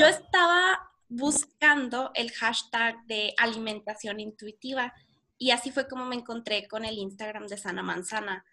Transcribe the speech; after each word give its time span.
yo 0.00 0.06
estaba 0.06 0.90
buscando 1.10 2.10
el 2.14 2.30
hashtag 2.32 3.04
de 3.04 3.34
alimentación 3.36 4.18
intuitiva 4.18 4.94
y 5.36 5.50
así 5.50 5.70
fue 5.70 5.88
como 5.88 6.06
me 6.06 6.16
encontré 6.16 6.66
con 6.66 6.86
el 6.86 6.96
Instagram 6.96 7.46
de 7.46 7.58
Sana 7.58 7.82
Manzana. 7.82 8.46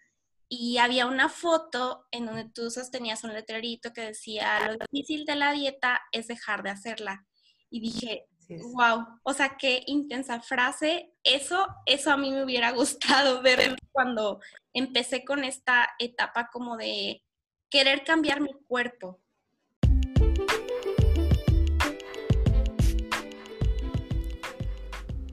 Y 0.50 0.76
había 0.76 1.06
una 1.06 1.30
foto 1.30 2.06
en 2.10 2.26
donde 2.26 2.44
tú 2.50 2.70
sostenías 2.70 3.24
un 3.24 3.32
letrerito 3.32 3.94
que 3.94 4.02
decía, 4.02 4.68
lo 4.68 4.76
difícil 4.90 5.24
de 5.24 5.36
la 5.36 5.52
dieta 5.52 6.00
es 6.12 6.26
dejar 6.26 6.62
de 6.62 6.70
hacerla. 6.70 7.26
Y 7.70 7.80
dije, 7.80 8.26
wow, 8.74 9.06
o 9.22 9.32
sea, 9.32 9.56
qué 9.56 9.82
intensa 9.86 10.40
frase. 10.40 11.14
Eso, 11.22 11.66
eso 11.86 12.10
a 12.10 12.18
mí 12.18 12.30
me 12.30 12.44
hubiera 12.44 12.72
gustado 12.72 13.40
ver 13.42 13.76
cuando 13.92 14.40
empecé 14.74 15.24
con 15.24 15.44
esta 15.44 15.90
etapa 15.98 16.50
como 16.52 16.76
de 16.76 17.22
querer 17.70 18.04
cambiar 18.04 18.42
mi 18.42 18.52
cuerpo. 18.66 19.20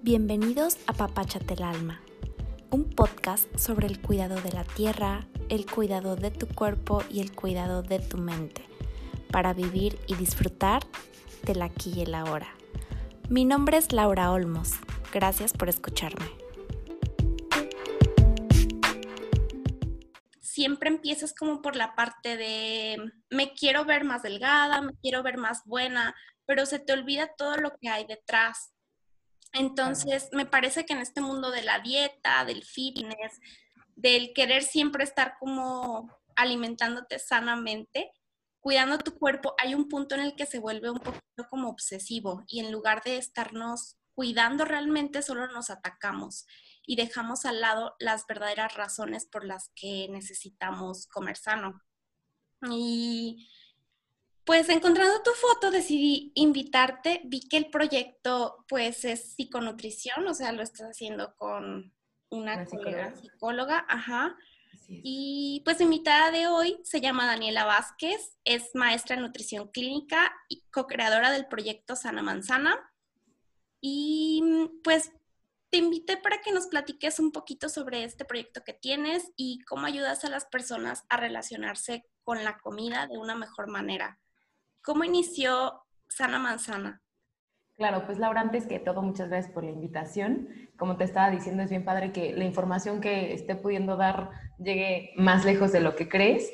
Bienvenidos 0.05 0.77
a 0.86 0.94
Papáchate 0.94 1.55
el 1.55 1.64
Alma, 1.64 2.00
un 2.70 2.91
podcast 2.91 3.50
sobre 3.58 3.88
el 3.88 4.00
cuidado 4.00 4.40
de 4.40 4.52
la 4.52 4.64
tierra, 4.64 5.26
el 5.50 5.66
cuidado 5.66 6.16
de 6.16 6.30
tu 6.30 6.48
cuerpo 6.48 7.02
y 7.09 7.22
el 7.22 7.31
cuidado 7.31 7.81
de 7.81 7.98
tu 7.98 8.20
mente, 8.20 8.64
para 9.31 9.54
vivir 9.54 9.98
y 10.05 10.14
disfrutar 10.14 10.84
del 11.41 11.64
aquí 11.64 11.91
y 11.95 12.02
el 12.04 12.14
ahora. 12.14 12.54
Mi 13.30 13.45
nombre 13.45 13.78
es 13.78 13.94
Laura 13.94 14.30
Olmos, 14.30 14.73
gracias 15.12 15.54
por 15.54 15.70
escucharme. 15.70 16.30
Siempre 20.40 20.90
empiezas 20.90 21.34
como 21.34 21.64
por 21.64 21.76
la 21.76 21.95
parte 21.95 22.38
de 22.38 23.12
me 23.31 23.53
quiero 23.53 23.86
ver 23.86 24.03
más 24.03 24.22
delgada, 24.22 24.81
me 24.81 24.94
quiero 25.02 25.23
ver 25.23 25.40
más 25.40 25.64
buena, 25.66 26.14
pero 26.45 26.67
se 26.67 26.78
te 26.78 26.94
olvida 26.94 27.31
todo 27.36 27.58
lo 27.58 27.72
que 27.81 27.90
hay 27.90 28.06
detrás 28.06 28.72
entonces, 29.55 30.30
me 30.31 30.45
parece 30.45 30.86
que 30.86 30.94
en 30.94 31.00
este 31.00 31.22
mundo 31.22 31.52
de 31.52 31.64
la 31.64 31.80
dieta, 31.80 32.45
del 32.45 32.64
fitness, 32.64 33.39
del 33.95 34.34
querer 34.34 34.64
siempre 34.64 35.03
estar 35.03 35.38
como 35.39 36.11
alimentándote 36.36 37.20
sanamente, 37.20 38.11
cuidando 38.59 38.98
tu 38.98 39.17
cuerpo, 39.17 39.56
hay 39.58 39.73
un 39.73 39.88
punto 39.88 40.16
en 40.16 40.22
el 40.22 40.36
que 40.36 40.45
se 40.45 40.59
vuelve 40.59 40.89
un 40.89 41.00
poquito 41.00 41.48
como 41.50 41.70
obsesivo 41.70 42.44
y 42.48 42.59
en 42.59 42.72
lugar 42.72 43.03
de 43.03 43.17
estarnos 43.17 43.98
cuidando 44.14 44.66
realmente, 44.66 45.22
solo 45.22 45.48
nos 45.48 45.70
atacamos 45.70 46.45
y 46.86 46.95
dejamos 46.95 47.45
al 47.45 47.61
lado 47.61 47.95
las 48.00 48.26
verdaderas 48.28 48.76
razones 48.76 49.26
por 49.26 49.45
las 49.45 49.70
que 49.76 50.08
necesitamos 50.09 51.08
comer 51.08 51.38
sano. 51.38 51.81
Y 52.70 53.50
pues 54.46 54.70
encontrando 54.70 55.24
tu 55.24 55.32
foto 55.32 55.72
decidí 55.72 56.32
invitarte, 56.36 57.22
vi 57.26 57.42
que 57.42 57.58
el 57.58 57.70
proyecto 57.72 58.64
pues 58.68 59.04
es 59.04 59.34
psiconutrición, 59.34 60.28
o 60.28 60.34
sea, 60.36 60.52
lo 60.52 60.62
estás 60.62 60.92
haciendo 60.92 61.36
con 61.36 61.92
una, 62.30 62.66
psicóloga. 62.66 63.86
ajá. 63.90 64.38
Y 64.88 65.64
pues 65.66 65.80
mi 65.80 65.86
invitada 65.86 66.30
de 66.30 66.48
hoy 66.48 66.80
se 66.84 67.02
llama 67.02 67.26
Daniela 67.26 67.66
Vázquez, 67.66 68.38
es 68.44 68.70
maestra 68.76 69.16
en 69.16 69.23
nutrición 69.23 69.70
clínica 69.70 70.32
y 70.48 70.62
co-creadora 70.72 71.32
del 71.32 71.48
proyecto 71.48 71.96
Sana 71.96 72.22
Manzana. 72.22 72.78
Y 73.82 74.44
pues 74.84 75.12
te 75.72 75.78
invité 75.78 76.18
para 76.18 76.42
que 76.42 76.52
nos 76.52 76.68
platiques 76.68 77.20
un 77.20 77.32
poquito 77.32 77.68
sobre 77.68 78.04
este 78.04 78.26
proyecto 78.26 78.64
que 78.64 78.73
tienes 78.73 79.32
y 79.36 79.60
cómo 79.62 79.88
ayudas 79.88 80.23
a 80.23 80.30
las 80.30 80.46
personas 80.46 81.04
a 81.10 81.18
relacionarse 81.18 82.06
con 82.23 82.44
la 82.44 82.60
comida 82.60 83.08
de 83.08 83.18
una 83.18 83.34
mejor 83.34 83.68
manera. 83.68 84.20
¿Cómo 84.86 85.03
inició 85.03 85.81
Sana 86.08 86.38
Manzana? 86.38 87.02
Claro, 87.75 88.05
pues 88.05 88.19
Laura, 88.19 88.39
antes 88.39 88.67
que 88.67 88.80
todo, 88.80 89.02
muchas 89.02 89.30
gracias 89.30 89.52
por 89.52 89.64
la 89.64 89.72
invitación. 89.72 90.47
Como 90.77 90.95
te 90.95 91.05
estaba 91.05 91.31
diciendo, 91.31 91.64
es 91.64 91.72
bien 91.72 91.83
padre 91.83 92.11
que 92.11 92.33
la 92.33 92.45
información 92.45 93.02
que 93.02 93.33
esté 93.33 93.55
pudiendo 93.55 93.97
dar 93.97 94.30
llegue 94.60 95.11
más 95.17 95.43
lejos 95.43 95.71
de 95.71 95.80
lo 95.80 95.95
que 95.95 96.08
crees. 96.08 96.52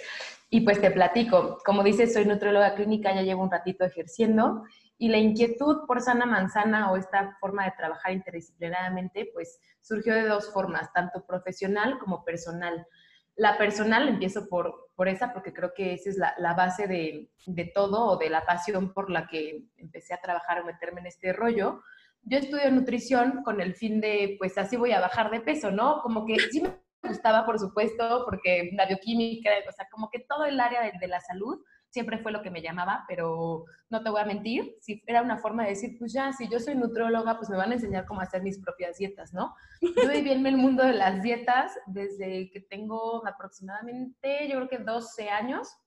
Y 0.50 0.62
pues 0.62 0.80
te 0.80 0.92
platico, 0.92 1.58
como 1.66 1.84
dices, 1.84 2.14
soy 2.14 2.26
nutrióloga 2.26 2.74
clínica, 2.76 3.14
ya 3.14 3.22
llevo 3.22 3.44
un 3.44 3.52
ratito 3.52 3.84
ejerciendo 3.84 4.64
y 4.98 5.10
la 5.10 5.18
inquietud 5.18 5.86
por 5.86 6.00
sana 6.00 6.26
manzana 6.26 6.90
o 6.90 6.96
esta 6.96 7.36
forma 7.42 7.66
de 7.66 7.74
trabajar 7.78 8.14
interdisciplinariamente, 8.14 9.30
pues 9.34 9.60
surgió 9.82 10.14
de 10.14 10.26
dos 10.26 10.54
formas, 10.54 10.94
tanto 10.94 11.26
profesional 11.26 12.00
como 12.00 12.24
personal. 12.24 12.88
La 13.36 13.58
personal, 13.58 14.08
empiezo 14.08 14.48
por, 14.50 14.90
por 14.96 15.08
esa, 15.08 15.34
porque 15.34 15.54
creo 15.54 15.74
que 15.74 15.94
esa 15.94 16.10
es 16.10 16.18
la, 16.18 16.54
base 16.54 16.88
de, 16.88 17.72
todo 17.74 18.06
o 18.06 18.18
de 18.18 18.30
la 18.30 18.46
pasión 18.46 18.94
por 18.94 19.10
la 19.10 19.28
que 19.28 19.64
empecé 19.78 20.14
a 20.14 20.22
trabajar 20.22 20.62
o 20.62 20.66
meterme 20.66 21.02
en 21.02 21.08
este 21.08 21.34
rollo. 21.34 21.82
Yo 22.24 22.38
estudio 22.38 22.70
nutrición 22.70 23.42
con 23.44 23.62
el 23.62 23.74
fin 23.74 24.00
de, 24.00 24.36
pues 24.38 24.58
así 24.58 24.78
voy 24.78 24.92
a 24.92 25.00
bajar 25.00 25.32
de 25.32 25.42
peso, 25.42 25.72
¿no? 25.72 26.02
Como 26.02 26.26
que 26.26 26.38
sí 26.40 26.62
me 26.62 26.78
gustaba, 27.04 27.46
por 27.46 27.58
supuesto, 27.58 28.24
porque 28.26 28.72
la 28.74 28.86
bioquímica, 28.86 29.50
o 29.68 29.72
sea, 29.72 29.88
como 29.90 30.10
que 30.10 30.20
todo 30.20 30.46
el 30.46 30.60
área 30.60 30.92
de 31.00 31.08
la 31.08 31.20
salud 31.20 31.58
siempre 31.92 32.18
fue 32.18 32.32
lo 32.32 32.42
que 32.42 32.50
me 32.50 32.62
llamaba, 32.62 33.06
pero 33.08 33.66
no 33.90 34.02
te 34.02 34.10
voy 34.10 34.22
a 34.22 34.26
mentir, 34.26 34.78
si 34.80 35.04
era 35.06 35.22
una 35.22 35.38
forma 35.38 35.64
de 35.64 35.72
decir, 35.72 35.98
pues 36.00 36.14
ya, 36.14 36.32
si 36.32 36.48
yo 36.48 36.60
soy 36.60 36.76
nutróloga, 36.76 37.38
pues 37.38 37.50
me 37.50 37.58
van 37.58 37.72
a 37.72 37.76
enseñar 37.76 38.06
cómo 38.06 38.22
hacer 38.22 38.42
mis 38.42 38.58
propias 38.58 38.98
dietas, 38.98 39.34
¿no? 39.34 39.54
Yo 39.82 40.10
viví 40.10 40.32
en 40.32 40.48
el 40.48 40.58
mundo 40.58 40.84
de 40.84 40.94
las 40.94 41.22
dietas 41.22 41.78
desde 41.86 42.50
que 42.50 42.62
tengo 42.62 43.26
aproximadamente, 43.28 44.48
yo 44.48 44.56
creo 44.56 44.70
que 44.70 44.78
12 44.80 45.30
años. 45.30 45.78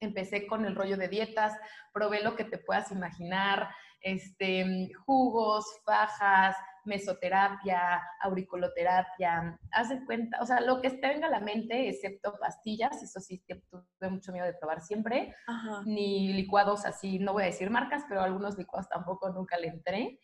Empecé 0.00 0.48
con 0.48 0.64
el 0.64 0.74
rollo 0.74 0.96
de 0.96 1.06
dietas, 1.06 1.56
probé 1.92 2.24
lo 2.24 2.34
que 2.34 2.42
te 2.42 2.58
puedas 2.58 2.90
imaginar, 2.90 3.68
este, 4.00 4.90
jugos, 5.06 5.64
fajas, 5.84 6.56
mesoterapia, 6.84 8.02
auriculoterapia, 8.20 9.58
haz 9.70 9.88
cuenta, 10.06 10.38
o 10.40 10.46
sea, 10.46 10.60
lo 10.60 10.80
que 10.80 10.88
esté 10.88 11.08
venga 11.08 11.26
a 11.26 11.30
la 11.30 11.40
mente, 11.40 11.88
excepto 11.88 12.36
pastillas, 12.38 13.02
eso 13.02 13.20
sí, 13.20 13.42
tuve 13.70 14.10
mucho 14.10 14.32
miedo 14.32 14.46
de 14.46 14.54
probar 14.54 14.80
siempre, 14.80 15.34
ni 15.84 16.32
licuados 16.32 16.84
así, 16.84 17.18
no 17.18 17.32
voy 17.32 17.44
a 17.44 17.46
decir 17.46 17.70
marcas, 17.70 18.04
pero 18.08 18.22
algunos 18.22 18.58
licuados 18.58 18.88
tampoco 18.88 19.30
nunca 19.30 19.58
le 19.58 19.68
entré. 19.68 20.18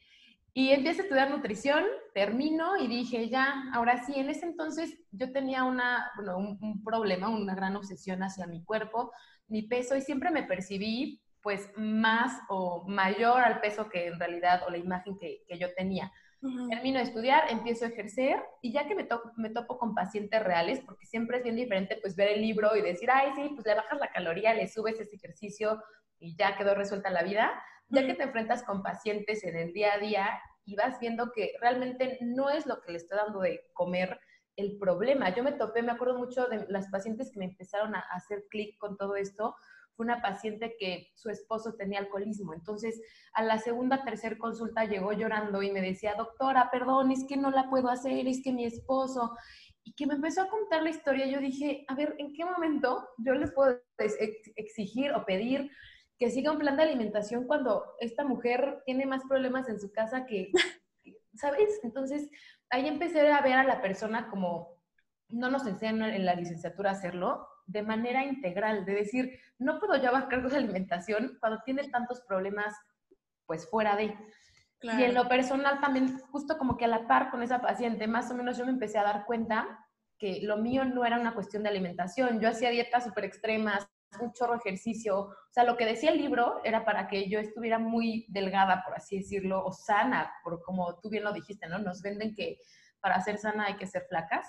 Y 0.55 0.71
empiezo 0.71 1.03
a 1.03 1.05
estudiar 1.05 1.31
nutrición, 1.31 1.85
termino 2.15 2.77
y 2.77 2.89
dije, 2.89 3.29
ya, 3.29 3.63
ahora 3.73 4.05
sí, 4.05 4.15
en 4.17 4.29
ese 4.29 4.47
entonces 4.47 4.99
yo 5.13 5.31
tenía 5.31 5.63
una, 5.63 6.11
bueno, 6.17 6.39
un, 6.39 6.83
problema, 6.83 7.29
una 7.29 7.55
gran 7.55 7.77
obsesión 7.77 8.23
hacia 8.23 8.47
mi 8.47 8.65
cuerpo, 8.65 9.13
mi 9.47 9.63
peso, 9.63 9.95
y 9.95 10.01
siempre 10.01 10.31
me 10.31 10.43
percibí 10.43 11.23
pues 11.43 11.71
más 11.77 12.41
o 12.49 12.85
mayor 12.89 13.41
al 13.41 13.61
peso 13.61 13.89
que 13.89 14.09
en 14.09 14.19
realidad, 14.19 14.63
o 14.67 14.71
la 14.71 14.79
imagen 14.79 15.17
que, 15.17 15.45
que 15.47 15.59
yo 15.59 15.73
tenía. 15.75 16.11
Termino 16.41 16.99
de 16.99 17.05
estudiar, 17.05 17.51
empiezo 17.51 17.85
a 17.85 17.89
ejercer 17.89 18.41
y 18.63 18.73
ya 18.73 18.87
que 18.87 18.95
me, 18.95 19.09
me 19.37 19.51
topo 19.51 19.77
con 19.77 19.95
pacientes 19.95 20.43
reales, 20.43 20.81
porque 20.87 21.05
siempre 21.05 21.39
es 21.39 21.43
bien 21.43 21.57
diferente 21.57 21.99
pues 22.01 22.15
ver 22.15 22.29
el 22.29 22.43
libro 22.43 22.77
y 22.77 22.83
decir, 22.83 23.11
ay, 23.11 23.33
sí, 23.35 23.51
pues 23.55 23.67
le 23.67 23.75
bajas 23.75 23.99
la 23.99 24.13
caloría, 24.13 24.55
le 24.55 24.69
subes 24.69 25.01
ese 25.01 25.17
ejercicio 25.17 25.83
y 26.21 26.37
ya 26.37 26.57
quedó 26.57 26.75
resuelta 26.75 27.11
la 27.11 27.25
vida, 27.25 27.61
ya 27.89 28.07
que 28.07 28.15
te 28.15 28.23
enfrentas 28.23 28.63
con 28.63 28.83
pacientes 28.83 29.43
en 29.45 29.57
el 29.57 29.73
día 29.73 29.95
a 29.95 29.99
día 29.99 30.41
y 30.65 30.77
vas 30.77 31.01
viendo 31.01 31.33
que 31.33 31.55
realmente 31.61 32.19
no 32.21 32.51
es 32.51 32.67
lo 32.67 32.81
que 32.83 32.93
le 32.93 32.99
estoy 32.99 33.19
dando 33.19 33.41
de 33.41 33.71
comer 33.73 34.21
el 34.57 34.77
problema. 34.79 35.35
Yo 35.35 35.43
me 35.43 35.53
topé, 35.53 35.83
me 35.83 35.93
acuerdo 35.93 36.19
mucho 36.19 36.47
de 36.47 36.67
las 36.69 36.89
pacientes 36.89 37.31
que 37.33 37.39
me 37.39 37.47
empezaron 37.47 37.95
a 37.95 38.01
hacer 38.13 38.45
clic 38.51 38.77
con 38.79 38.97
todo 38.97 39.17
esto, 39.17 39.57
fue 39.99 40.05
una 40.05 40.23
paciente 40.23 40.77
que 40.79 41.09
su 41.17 41.29
esposo 41.29 41.75
tenía 41.75 41.99
alcoholismo. 41.99 42.55
Entonces, 42.55 43.03
a 43.33 43.43
la 43.43 43.59
segunda, 43.59 44.05
tercera 44.05 44.39
consulta 44.39 44.85
llegó 44.85 45.13
llorando 45.13 45.61
y 45.61 45.73
me 45.73 45.81
decía, 45.81 46.15
doctora, 46.15 46.71
perdón, 46.71 47.11
es 47.11 47.25
que 47.29 47.37
no 47.37 47.51
la 47.51 47.69
puedo 47.69 47.91
hacer, 47.91 48.29
es 48.29 48.41
que 48.43 48.53
mi 48.53 48.65
esposo... 48.65 49.37
Y 49.85 49.95
que 49.95 50.07
me 50.07 50.15
empezó 50.15 50.43
a 50.43 50.51
contar 50.51 50.83
la 50.83 50.91
historia, 50.91 51.27
yo 51.27 51.41
dije, 51.41 51.87
a 51.89 51.95
ver, 51.95 52.15
¿en 52.19 52.35
qué 52.35 52.45
momento 52.45 53.09
yo 53.17 53.33
les 53.33 53.51
puedo 53.53 53.81
exigir 54.57 55.13
o 55.13 55.25
pedir 55.25 55.71
que 56.19 56.31
siga 56.31 56.53
un 56.53 56.59
plan 56.59 56.77
de 56.77 56.83
alimentación 56.83 57.47
cuando 57.47 57.95
esta 57.99 58.23
mujer 58.23 58.83
tiene 58.85 59.07
más 59.07 59.23
problemas 59.27 59.67
en 59.71 59.81
su 59.81 59.91
casa 59.91 60.27
que, 60.27 60.53
¿sabes? 61.35 61.81
Entonces, 61.85 62.29
ahí 62.69 62.87
empecé 62.87 63.33
a 63.33 63.41
ver 63.41 63.55
a 63.55 63.65
la 63.65 63.81
persona 63.81 64.29
como 64.29 64.77
no 65.31 65.51
nos 65.51 65.67
enseñan 65.67 66.03
en 66.11 66.27
la 66.27 66.35
licenciatura 66.35 66.91
a 66.91 66.93
hacerlo, 66.93 67.49
de 67.69 67.83
manera 67.83 68.25
integral, 68.25 68.85
de 68.85 68.95
decir, 68.95 69.41
no 69.59 69.79
puedo 69.79 69.95
llevar 69.95 70.29
cargos 70.29 70.53
de 70.53 70.59
alimentación 70.59 71.37
cuando 71.39 71.61
tiene 71.65 71.89
tantos 71.89 72.23
problemas, 72.23 72.75
pues 73.47 73.69
fuera 73.71 73.95
de. 73.95 74.17
Y 74.81 75.03
en 75.03 75.15
lo 75.15 75.29
personal 75.29 75.81
también, 75.81 76.19
justo 76.31 76.57
como 76.57 76.77
que 76.77 76.87
a 76.87 76.89
la 76.89 77.07
par 77.07 77.31
con 77.31 77.43
esa 77.43 77.61
paciente, 77.61 78.07
más 78.07 78.31
o 78.31 78.35
menos 78.35 78.57
yo 78.57 78.65
me 78.65 78.73
empecé 78.73 78.99
a 78.99 79.03
dar 79.03 79.27
cuenta 79.27 79.87
que 80.19 80.41
lo 80.43 80.57
mío 80.57 80.85
no 80.85 81.05
era 81.05 81.19
una 81.19 81.35
cuestión 81.35 81.63
de 81.63 81.69
alimentación. 81.69 82.41
Yo 82.41 82.49
hacía 82.49 82.71
dietas 82.71 83.05
súper 83.05 83.25
extremas, 83.25 83.89
un 84.21 84.33
chorro 84.33 84.55
ejercicio. 84.55 85.19
O 85.19 85.35
sea, 85.51 85.65
lo 85.65 85.77
que 85.77 85.85
decía 85.85 86.11
el 86.11 86.19
libro 86.19 86.61
era 86.65 86.85
para 86.85 87.09
que 87.09 87.29
yo 87.29 87.39
estuviera 87.39 87.79
muy 87.79 88.25
delgada, 88.29 88.83
por 88.85 88.95
así 88.95 89.19
decirlo, 89.19 89.65
o 89.65 89.73
sana, 89.73 90.33
por 90.43 90.63
como 90.63 90.99
tú 91.01 91.11
bien 91.11 91.25
lo 91.25 91.33
dijiste, 91.33 91.69
¿no? 91.69 91.79
Nos 91.79 92.01
venden 92.01 92.35
que 92.35 92.59
para 93.01 93.21
ser 93.21 93.39
sana 93.39 93.67
hay 93.67 93.77
que 93.77 93.87
ser 93.87 94.07
flacas. 94.09 94.47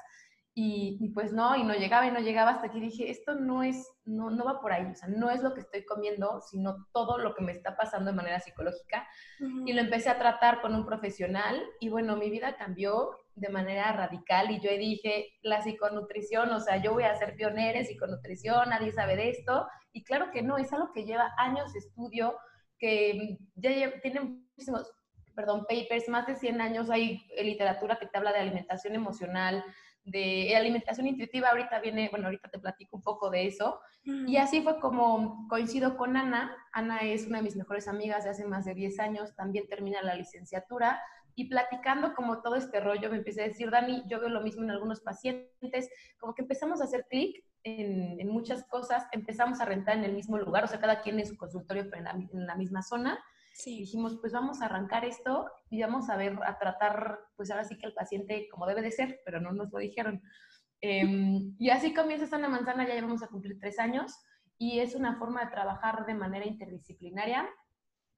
Y, 0.62 1.12
pues 1.14 1.32
no, 1.32 1.56
y 1.56 1.64
no 1.64 1.74
llegaba 1.74 2.06
y 2.06 2.12
no 2.12 2.20
llegaba 2.20 2.52
hasta 2.52 2.70
que 2.70 2.82
dije, 2.82 3.10
esto 3.10 3.34
no 3.34 3.64
es, 3.64 3.90
no, 4.04 4.30
no 4.30 4.44
va 4.44 4.60
por 4.60 4.74
ahí, 4.74 4.86
o 4.92 4.94
sea, 4.94 5.08
no 5.08 5.32
es 5.32 5.42
lo 5.42 5.54
que 5.54 5.62
estoy 5.62 5.86
comiendo, 5.86 6.42
sino 6.42 6.86
todo 6.92 7.18
lo 7.18 7.34
que 7.34 7.42
me 7.42 7.54
está 7.54 7.78
pasando 7.78 8.12
de 8.12 8.18
manera 8.18 8.42
psicológica. 8.42 9.08
Y 9.66 9.72
lo 9.72 9.80
empecé 9.80 10.10
a 10.10 10.20
tratar 10.20 10.60
con 10.60 10.76
un 10.76 10.86
profesional 10.86 11.64
y 11.80 11.88
bueno, 11.88 12.18
mi 12.18 12.30
vida 12.30 12.58
cambió 12.58 13.12
de 13.36 13.48
manera 13.48 13.94
radical 13.94 14.52
y 14.52 14.60
yo 14.60 14.70
dije, 14.72 15.30
la 15.44 15.62
psiconutrición, 15.62 16.52
o 16.52 16.60
sea, 16.60 16.76
yo 16.76 16.92
voy 16.92 17.04
a 17.04 17.16
ser 17.16 17.38
pionera 17.38 17.80
en 17.80 17.86
psiconutrición, 17.86 18.68
nadie 18.70 18.92
sabe 18.92 19.16
de 19.16 19.30
esto. 19.30 19.66
Y 19.94 20.04
claro 20.04 20.30
que 20.30 20.42
no, 20.42 20.58
es 20.58 20.74
algo 20.74 20.92
que 20.92 21.06
lleva 21.06 21.32
años 21.38 21.72
de 21.72 21.80
estudio, 21.80 22.36
que 22.78 23.38
ya 23.56 24.02
tiene 24.02 24.20
muchísimos, 24.20 24.92
perdón, 25.34 25.66
papers, 25.70 26.10
más 26.10 26.28
de 26.28 26.36
100 26.36 26.60
años 26.60 26.90
hay 26.90 27.26
literatura 27.42 27.98
que 27.98 28.08
te 28.08 28.18
habla 28.18 28.34
de 28.34 28.40
alimentación 28.40 28.94
emocional, 28.94 29.64
de 30.10 30.56
alimentación 30.56 31.08
intuitiva, 31.08 31.50
ahorita 31.50 31.80
viene, 31.80 32.10
bueno, 32.10 32.26
ahorita 32.26 32.50
te 32.50 32.60
platico 32.60 32.98
un 32.98 33.04
poco 33.04 33.30
de 33.30 33.48
eso. 33.48 33.80
Y 34.04 34.38
así 34.38 34.62
fue 34.62 34.80
como 34.80 35.48
coincido 35.48 35.98
con 35.98 36.18
Ana. 36.18 36.56
Ana 36.74 37.00
es 37.00 37.28
una 37.28 37.38
de 37.38 37.44
mis 37.44 37.56
mejores 37.56 37.88
amigas 37.88 38.24
de 38.24 38.32
hace 38.32 38.46
más 38.46 38.66
de 38.66 38.74
10 38.74 39.00
años, 39.00 39.36
también 39.36 39.68
termina 39.68 40.02
la 40.02 40.16
licenciatura. 40.16 41.02
Y 41.36 41.50
platicando 41.50 42.14
como 42.16 42.42
todo 42.42 42.56
este 42.56 42.80
rollo, 42.80 43.10
me 43.10 43.18
empecé 43.18 43.42
a 43.42 43.48
decir, 43.48 43.70
Dani, 43.70 44.04
yo 44.08 44.20
veo 44.20 44.30
lo 44.30 44.42
mismo 44.42 44.64
en 44.64 44.72
algunos 44.72 45.00
pacientes, 45.00 45.90
como 46.18 46.34
que 46.34 46.42
empezamos 46.42 46.82
a 46.82 46.86
hacer 46.86 47.06
clic 47.10 47.44
en, 47.64 48.28
muchas 48.28 48.66
cosas, 48.66 49.06
empezamos 49.12 49.62
a 49.62 49.66
rentar 49.66 49.98
en 49.98 50.04
el 50.04 50.14
mismo 50.14 50.38
lugar, 50.38 50.64
o 50.64 50.68
sea, 50.68 50.80
cada 50.80 51.02
quien 51.02 51.20
en 51.20 51.28
su 51.28 51.38
consultorio, 51.38 51.90
pero 51.90 52.04
en 52.10 52.48
la 52.48 52.56
misma 52.56 52.82
zona 52.82 53.20
Sí. 53.60 53.80
Dijimos, 53.80 54.18
pues 54.22 54.32
vamos 54.32 54.62
a 54.62 54.68
arrancar 54.68 55.04
esto 55.04 55.52
y 55.70 55.82
vamos 55.82 56.10
a 56.10 56.16
ver, 56.16 56.40
a 56.46 56.58
tratar, 56.58 57.20
pues 57.36 57.52
ahora 57.52 57.66
sí 57.66 57.78
que 57.78 57.88
el 57.88 57.94
paciente 57.94 58.48
como 58.50 58.66
debe 58.66 58.82
de 58.82 58.90
ser, 58.90 59.20
pero 59.26 59.42
no 59.42 59.52
nos 59.52 59.70
lo 59.74 59.80
dijeron. 59.80 60.22
Em, 60.80 61.56
y 61.60 61.70
así 61.70 61.94
comienza 61.94 62.26
Sana 62.26 62.48
Manzana, 62.48 62.88
ya 62.88 62.96
llevamos 62.96 63.22
a 63.22 63.28
cumplir 63.28 63.60
tres 63.60 63.78
años 63.78 64.18
y 64.58 64.80
es 64.80 64.96
una 64.96 65.18
forma 65.20 65.44
de 65.44 65.52
trabajar 65.52 66.06
de 66.06 66.14
manera 66.14 66.46
interdisciplinaria 66.46 67.50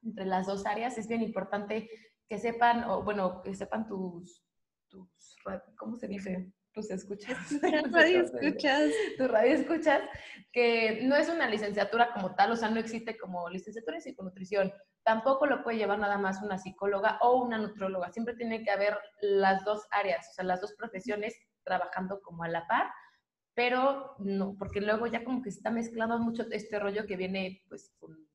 entre 0.03 0.25
las 0.25 0.45
dos 0.45 0.67
áreas. 0.67 0.99
Es 0.99 1.07
bien 1.07 1.23
importante 1.23 1.89
que 2.29 2.37
sepan, 2.37 2.83
o 2.83 3.01
bueno, 3.01 3.41
que 3.41 3.55
sepan 3.55 3.87
tus, 3.87 4.45
tus 4.89 5.37
¿cómo 5.75 5.95
se 5.95 6.07
dice? 6.07 6.53
Tus 6.73 6.89
escuchas. 6.89 7.37
radio 7.91 8.21
escuchas. 8.21 8.91
Tu 9.17 9.27
radio 9.27 9.53
escuchas, 9.53 10.01
que 10.51 11.01
no 11.03 11.15
es 11.15 11.29
una 11.29 11.49
licenciatura 11.49 12.13
como 12.13 12.35
tal, 12.35 12.51
o 12.51 12.55
sea, 12.55 12.69
no 12.69 12.79
existe 12.79 13.17
como 13.17 13.49
licenciatura 13.49 13.97
en 13.97 14.01
psiconutrición. 14.01 14.73
Tampoco 15.03 15.45
lo 15.47 15.63
puede 15.63 15.77
llevar 15.77 15.99
nada 15.99 16.17
más 16.17 16.41
una 16.41 16.57
psicóloga 16.57 17.17
o 17.21 17.43
una 17.43 17.57
nutróloga. 17.57 18.11
Siempre 18.11 18.35
tiene 18.35 18.63
que 18.63 18.71
haber 18.71 18.97
las 19.21 19.63
dos 19.65 19.85
áreas, 19.91 20.27
o 20.29 20.33
sea, 20.33 20.45
las 20.45 20.61
dos 20.61 20.73
profesiones 20.73 21.35
trabajando 21.63 22.21
como 22.21 22.43
a 22.43 22.47
la 22.47 22.67
par, 22.67 22.87
pero 23.53 24.15
no, 24.19 24.55
porque 24.57 24.81
luego 24.81 25.07
ya 25.07 25.23
como 25.23 25.41
que 25.41 25.51
se 25.51 25.57
está 25.57 25.71
mezclando 25.71 26.17
mucho 26.19 26.45
este 26.51 26.79
rollo 26.79 27.05
que 27.05 27.17
viene 27.17 27.63
pues 27.67 27.91
con 27.99 28.15
pues, 28.15 28.30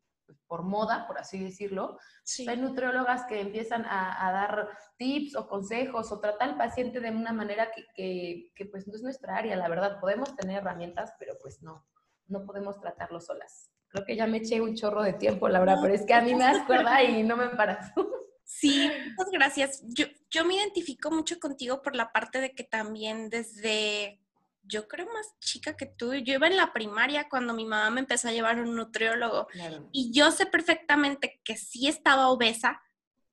por 0.47 0.63
moda, 0.63 1.07
por 1.07 1.19
así 1.19 1.39
decirlo. 1.39 1.99
Hay 2.47 2.57
nutriólogas 2.57 3.25
que 3.27 3.41
empiezan 3.41 3.85
a, 3.87 4.31
dar 4.33 4.69
tips 4.97 5.37
o 5.37 5.49
consejos 5.49 6.11
o 6.13 6.21
tratar 6.21 6.51
al 6.51 6.57
paciente 6.57 7.01
de 7.01 7.11
una 7.11 7.33
manera 7.33 7.71
que, 7.95 8.51
que, 8.55 8.67
pues 8.67 8.87
no 8.87 8.95
es 8.95 9.03
nuestra 9.03 9.37
área, 9.37 9.57
la 9.57 9.69
verdad. 9.69 10.01
Podemos 10.01 10.35
tener 10.37 10.59
herramientas, 10.59 11.15
pero 11.19 11.37
pues 11.41 11.63
no, 11.63 11.87
no 12.29 12.45
podemos 12.45 12.81
tratarlo 12.81 13.21
solas. 13.21 13.71
Creo 13.89 14.05
que 14.05 14.17
ya 14.17 14.27
me 14.27 14.39
eché 14.39 14.61
un 14.61 14.75
chorro 14.75 15.03
de 15.03 15.13
tiempo, 15.13 15.49
Laura, 15.49 15.79
pero 15.81 15.95
es 15.95 16.05
que 16.05 16.15
a 16.15 16.21
mí 16.21 16.35
me 16.35 16.45
das 16.45 16.67
cuerda 16.67 17.03
y 17.03 17.23
no 17.23 17.37
me 17.37 17.49
paras. 17.49 17.93
Sí, 18.49 18.89
muchas 19.19 19.33
gracias. 19.33 19.83
Yo, 19.89 20.07
yo 20.31 20.45
me 20.45 20.55
identifico 20.55 21.11
mucho 21.11 21.41
contigo 21.41 21.83
por 21.83 21.97
la 21.97 22.13
parte 22.13 22.41
de 22.41 22.53
que 22.53 22.63
también 22.63 23.29
desde 23.29 24.21
yo 24.67 24.89
creo 24.89 25.07
más 25.07 25.39
chica 25.41 25.77
que 25.77 25.87
tú. 25.87 26.15
Yo 26.15 26.35
iba 26.35 26.47
en 26.47 26.57
la 26.57 26.73
primaria 26.73 27.29
cuando 27.29 27.55
mi 27.55 27.65
mamá 27.65 27.91
me 27.91 28.01
empezó 28.01 28.29
a 28.29 28.33
llevar 28.33 28.59
a 28.59 28.63
un 28.63 28.75
nutriólogo. 28.75 29.49
Y 29.93 30.13
yo 30.13 30.31
sé 30.31 30.47
perfectamente 30.47 31.41
que 31.45 31.57
sí 31.57 31.89
estaba 31.89 32.29
obesa, 32.29 32.83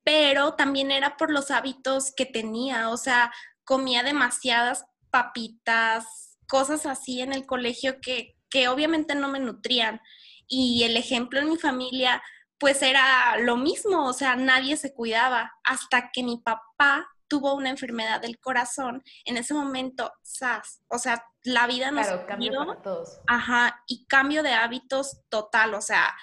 pero 0.04 0.54
también 0.56 0.92
era 0.92 1.18
por 1.18 1.32
los 1.32 1.52
hábitos 1.52 2.14
que 2.16 2.26
tenía. 2.26 2.90
O 2.90 2.98
sea, 2.98 3.32
comía 3.64 4.04
demasiadas 4.04 4.86
papitas, 5.10 6.38
cosas 6.48 6.86
así 6.86 7.22
en 7.22 7.34
el 7.34 7.46
colegio 7.46 8.02
que, 8.02 8.36
que 8.50 8.68
obviamente 8.68 9.16
no 9.16 9.28
me 9.28 9.40
nutrían. 9.40 10.02
Y 10.48 10.84
el 10.84 10.98
ejemplo 10.98 11.40
en 11.40 11.50
mi 11.50 11.58
familia, 11.58 12.22
pues 12.60 12.82
era 12.82 13.38
lo 13.40 13.58
mismo, 13.58 14.06
o 14.08 14.14
sea, 14.14 14.36
nadie 14.36 14.78
se 14.78 14.94
cuidaba 14.94 15.52
hasta 15.64 16.12
que 16.12 16.24
mi 16.24 16.38
papá 16.38 17.13
tuvo 17.28 17.54
una 17.56 17.70
enfermedad 17.70 18.22
del 18.22 18.40
corazón, 18.40 19.04
en 19.26 19.38
ese 19.38 19.54
momento, 19.54 20.12
¡zas! 20.24 20.82
O 20.88 20.98
sea, 20.98 21.26
la 21.44 21.68
vida 21.68 21.92
nos 21.92 22.08
claro, 22.08 22.28
cambio 22.28 22.66
para 22.66 22.82
todos. 22.82 23.20
Ajá, 23.28 23.84
y 23.88 24.06
cambio 24.06 24.44
de 24.44 24.54
hábitos 24.54 25.22
total, 25.30 25.74
o 25.74 25.82
sea, 25.82 26.14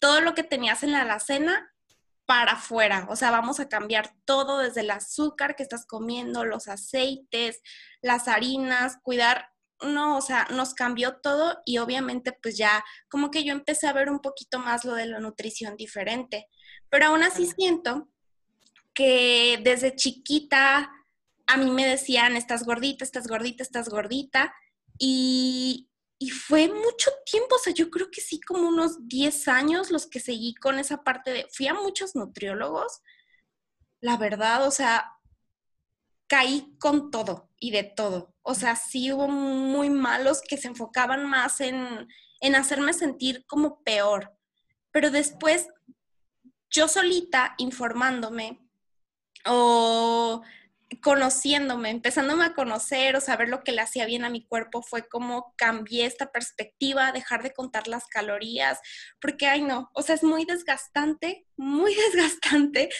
todo 0.00 0.20
lo 0.20 0.34
que 0.34 0.42
tenías 0.42 0.82
en 0.82 0.92
la 0.92 1.02
alacena 1.02 1.70
para 2.26 2.52
afuera, 2.52 3.06
o 3.10 3.16
sea, 3.16 3.30
vamos 3.30 3.60
a 3.60 3.68
cambiar 3.68 4.14
todo 4.24 4.58
desde 4.58 4.80
el 4.80 4.90
azúcar 4.90 5.56
que 5.56 5.62
estás 5.62 5.84
comiendo, 5.86 6.44
los 6.44 6.68
aceites, 6.68 7.60
las 8.00 8.28
harinas, 8.28 8.98
cuidar, 9.02 9.50
no, 9.82 10.16
o 10.16 10.22
sea, 10.22 10.46
nos 10.50 10.72
cambió 10.72 11.16
todo 11.16 11.60
y 11.66 11.78
obviamente 11.78 12.32
pues 12.42 12.56
ya 12.56 12.82
como 13.10 13.30
que 13.30 13.44
yo 13.44 13.52
empecé 13.52 13.86
a 13.86 13.92
ver 13.92 14.08
un 14.08 14.20
poquito 14.20 14.58
más 14.58 14.84
lo 14.84 14.94
de 14.94 15.06
la 15.06 15.20
nutrición 15.20 15.76
diferente, 15.76 16.48
pero 16.88 17.06
aún 17.06 17.22
así 17.22 17.46
siento 17.46 18.08
que 18.94 19.60
desde 19.62 19.96
chiquita 19.96 20.90
a 21.46 21.56
mí 21.56 21.70
me 21.70 21.86
decían, 21.86 22.36
estás 22.36 22.64
gordita, 22.64 23.04
estás 23.04 23.26
gordita, 23.26 23.62
estás 23.62 23.88
gordita. 23.88 24.54
Y, 24.98 25.90
fue 26.46 26.68
mucho 26.68 27.10
tiempo, 27.26 27.56
o 27.56 27.58
sea, 27.58 27.74
yo 27.74 27.90
creo 27.90 28.10
que 28.10 28.22
sí, 28.22 28.40
como 28.40 28.68
unos 28.68 29.08
10 29.08 29.46
años 29.48 29.90
los 29.90 30.06
que 30.06 30.20
seguí 30.20 30.54
con 30.54 30.78
esa 30.78 31.04
parte 31.04 31.30
de, 31.30 31.46
fui 31.52 31.66
a 31.66 31.74
muchos 31.74 32.14
nutriólogos, 32.14 33.02
la 34.00 34.16
verdad, 34.16 34.66
o 34.66 34.70
sea, 34.70 35.12
caí 36.26 36.74
con 36.78 37.10
todo 37.10 37.50
y 37.58 37.72
de 37.72 37.82
todo. 37.82 38.34
O 38.40 38.54
sea, 38.54 38.74
sí 38.74 39.12
hubo 39.12 39.28
muy 39.28 39.90
malos 39.90 40.40
que 40.40 40.56
se 40.56 40.68
enfocaban 40.68 41.26
más 41.26 41.60
en, 41.60 42.08
en 42.40 42.54
hacerme 42.54 42.94
sentir 42.94 43.44
como 43.46 43.82
peor. 43.82 44.34
Pero 44.92 45.10
después, 45.10 45.68
yo 46.70 46.88
solita, 46.88 47.54
informándome, 47.58 48.63
o 49.46 50.42
conociéndome, 51.00 51.90
empezándome 51.90 52.44
a 52.44 52.54
conocer 52.54 53.16
o 53.16 53.20
saber 53.20 53.48
lo 53.48 53.62
que 53.62 53.72
le 53.72 53.80
hacía 53.80 54.06
bien 54.06 54.24
a 54.24 54.30
mi 54.30 54.44
cuerpo, 54.44 54.82
fue 54.82 55.08
como 55.08 55.54
cambié 55.56 56.06
esta 56.06 56.30
perspectiva, 56.30 57.12
dejar 57.12 57.42
de 57.42 57.52
contar 57.52 57.88
las 57.88 58.06
calorías, 58.06 58.80
porque, 59.20 59.46
ay 59.46 59.62
no, 59.62 59.90
o 59.94 60.02
sea, 60.02 60.14
es 60.14 60.22
muy 60.22 60.44
desgastante, 60.44 61.46
muy 61.56 61.94
desgastante 62.12 62.90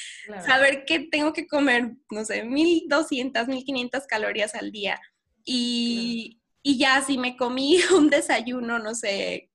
saber 0.46 0.84
que 0.84 1.01
tengo 1.01 1.32
que 1.32 1.46
comer, 1.46 1.93
no 2.10 2.24
sé, 2.24 2.44
1200, 2.44 3.48
1500 3.48 4.06
calorías 4.06 4.55
al 4.55 4.70
día. 4.70 5.01
Y, 5.44 6.41
y 6.63 6.79
ya 6.79 7.03
si 7.03 7.19
me 7.19 7.36
comí 7.36 7.79
un 7.96 8.10
desayuno, 8.10 8.79
no 8.79 8.94
sé, 8.94 9.51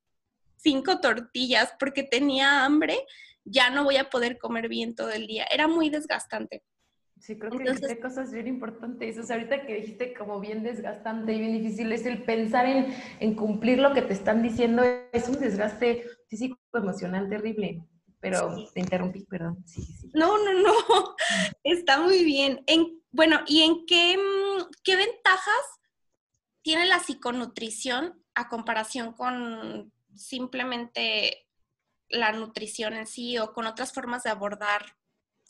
cinco 0.58 1.00
tortillas 1.00 1.74
porque 1.80 2.04
tenía 2.04 2.66
hambre, 2.66 3.06
ya 3.46 3.70
no 3.70 3.84
voy 3.84 3.98
a 3.98 4.10
poder 4.10 4.38
comer 4.38 4.68
bien 4.70 4.96
todo 4.96 5.12
el 5.12 5.26
día. 5.26 5.46
Era 5.50 5.68
muy 5.68 5.90
desgastante. 5.90 6.64
Sí, 7.20 7.38
creo 7.38 7.52
que 7.52 7.64
dijiste 7.64 8.00
cosas 8.00 8.32
bien 8.32 8.48
importantes. 8.48 9.18
O 9.18 9.24
sea, 9.24 9.36
ahorita 9.36 9.66
que 9.66 9.76
dijiste 9.76 10.14
como 10.14 10.40
bien 10.40 10.64
desgastante 10.64 11.34
y 11.34 11.40
bien 11.40 11.62
difícil, 11.62 11.92
es 11.92 12.06
el 12.06 12.24
pensar 12.24 12.66
en, 12.66 12.96
en 13.20 13.36
cumplir 13.36 13.80
lo 13.80 13.94
que 13.94 14.02
te 14.02 14.14
están 14.14 14.42
diciendo. 14.42 14.84
Es 15.12 15.28
un 15.28 15.40
desgaste 15.40 16.06
físico, 16.28 16.58
emocional 16.74 17.30
terrible. 17.30 17.84
Pero 18.22 18.70
te 18.74 18.82
interrumpí, 18.82 19.24
perdón. 19.26 19.64
Sí, 19.66 19.82
sí. 19.82 20.12
No, 20.14 20.38
no, 20.44 20.54
no. 20.54 20.74
Está 21.64 22.02
muy 22.02 22.24
bien. 22.24 22.64
En, 22.68 23.02
bueno, 23.12 23.42
¿y 23.48 23.62
en 23.62 23.86
qué, 23.86 24.18
mm, 24.18 24.72
qué 24.84 24.96
ventajas 24.96 25.80
tiene 26.62 26.86
la 26.86 27.00
psiconutrición 27.00 28.22
a 28.36 28.50
comparación 28.50 29.14
con 29.14 29.92
simplemente 30.16 31.48
la 32.10 32.32
nutrición 32.34 32.94
en 32.94 33.08
sí 33.08 33.38
o 33.38 33.54
con 33.54 33.68
otras 33.68 33.94
formas 33.94 34.24
de 34.24 34.32
abordar 34.32 34.98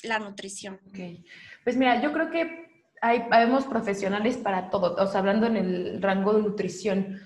la 0.04 0.20
nutrición? 0.20 0.80
Okay. 0.90 1.26
Pues 1.64 1.78
mira, 1.78 2.02
yo 2.02 2.12
creo 2.14 2.30
que 2.30 2.86
hay, 3.02 3.26
habemos 3.32 3.66
profesionales 3.66 4.38
para 4.38 4.70
todo, 4.70 4.96
o 5.02 5.08
sea, 5.08 5.20
hablando 5.20 5.48
en 5.48 5.56
el 5.58 6.02
rango 6.02 6.34
de 6.34 6.42
nutrición. 6.42 7.20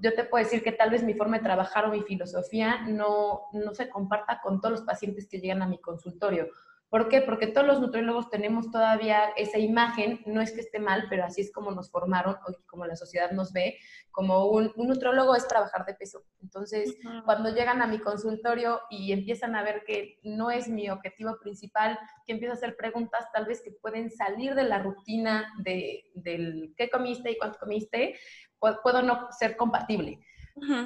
Yo 0.00 0.14
te 0.14 0.24
puedo 0.24 0.44
decir 0.44 0.62
que 0.62 0.72
tal 0.72 0.90
vez 0.90 1.02
mi 1.02 1.14
forma 1.14 1.38
de 1.38 1.44
trabajar 1.44 1.86
o 1.86 1.90
mi 1.90 2.02
filosofía 2.02 2.82
no, 2.86 3.44
no 3.52 3.74
se 3.74 3.88
comparta 3.88 4.40
con 4.42 4.60
todos 4.60 4.72
los 4.72 4.82
pacientes 4.82 5.26
que 5.26 5.40
llegan 5.40 5.62
a 5.62 5.66
mi 5.66 5.78
consultorio 5.78 6.48
¿Por 6.94 7.08
qué? 7.08 7.22
Porque 7.22 7.48
todos 7.48 7.66
los 7.66 7.80
nutriólogos 7.80 8.30
tenemos 8.30 8.70
todavía 8.70 9.30
esa 9.36 9.58
imagen, 9.58 10.22
no 10.26 10.40
es 10.40 10.52
que 10.52 10.60
esté 10.60 10.78
mal, 10.78 11.06
pero 11.10 11.24
así 11.24 11.40
es 11.40 11.50
como 11.50 11.72
nos 11.72 11.90
formaron, 11.90 12.36
o 12.46 12.54
como 12.68 12.86
la 12.86 12.94
sociedad 12.94 13.32
nos 13.32 13.52
ve, 13.52 13.80
como 14.12 14.46
un, 14.46 14.70
un 14.76 14.86
nutrólogo 14.86 15.34
es 15.34 15.48
trabajar 15.48 15.84
de 15.86 15.94
peso. 15.94 16.22
Entonces, 16.40 16.96
cuando 17.24 17.52
llegan 17.52 17.82
a 17.82 17.88
mi 17.88 17.98
consultorio 17.98 18.80
y 18.90 19.10
empiezan 19.10 19.56
a 19.56 19.64
ver 19.64 19.82
que 19.84 20.20
no 20.22 20.52
es 20.52 20.68
mi 20.68 20.88
objetivo 20.88 21.36
principal, 21.42 21.98
que 22.24 22.34
empiezo 22.34 22.52
a 22.52 22.58
hacer 22.58 22.76
preguntas 22.76 23.26
tal 23.32 23.46
vez 23.46 23.60
que 23.60 23.72
pueden 23.72 24.12
salir 24.12 24.54
de 24.54 24.62
la 24.62 24.78
rutina 24.78 25.52
de, 25.64 26.12
del 26.14 26.74
qué 26.76 26.90
comiste 26.90 27.32
y 27.32 27.38
cuánto 27.38 27.58
comiste, 27.58 28.14
puedo 28.60 29.02
no 29.02 29.32
ser 29.32 29.56
compatible. 29.56 30.20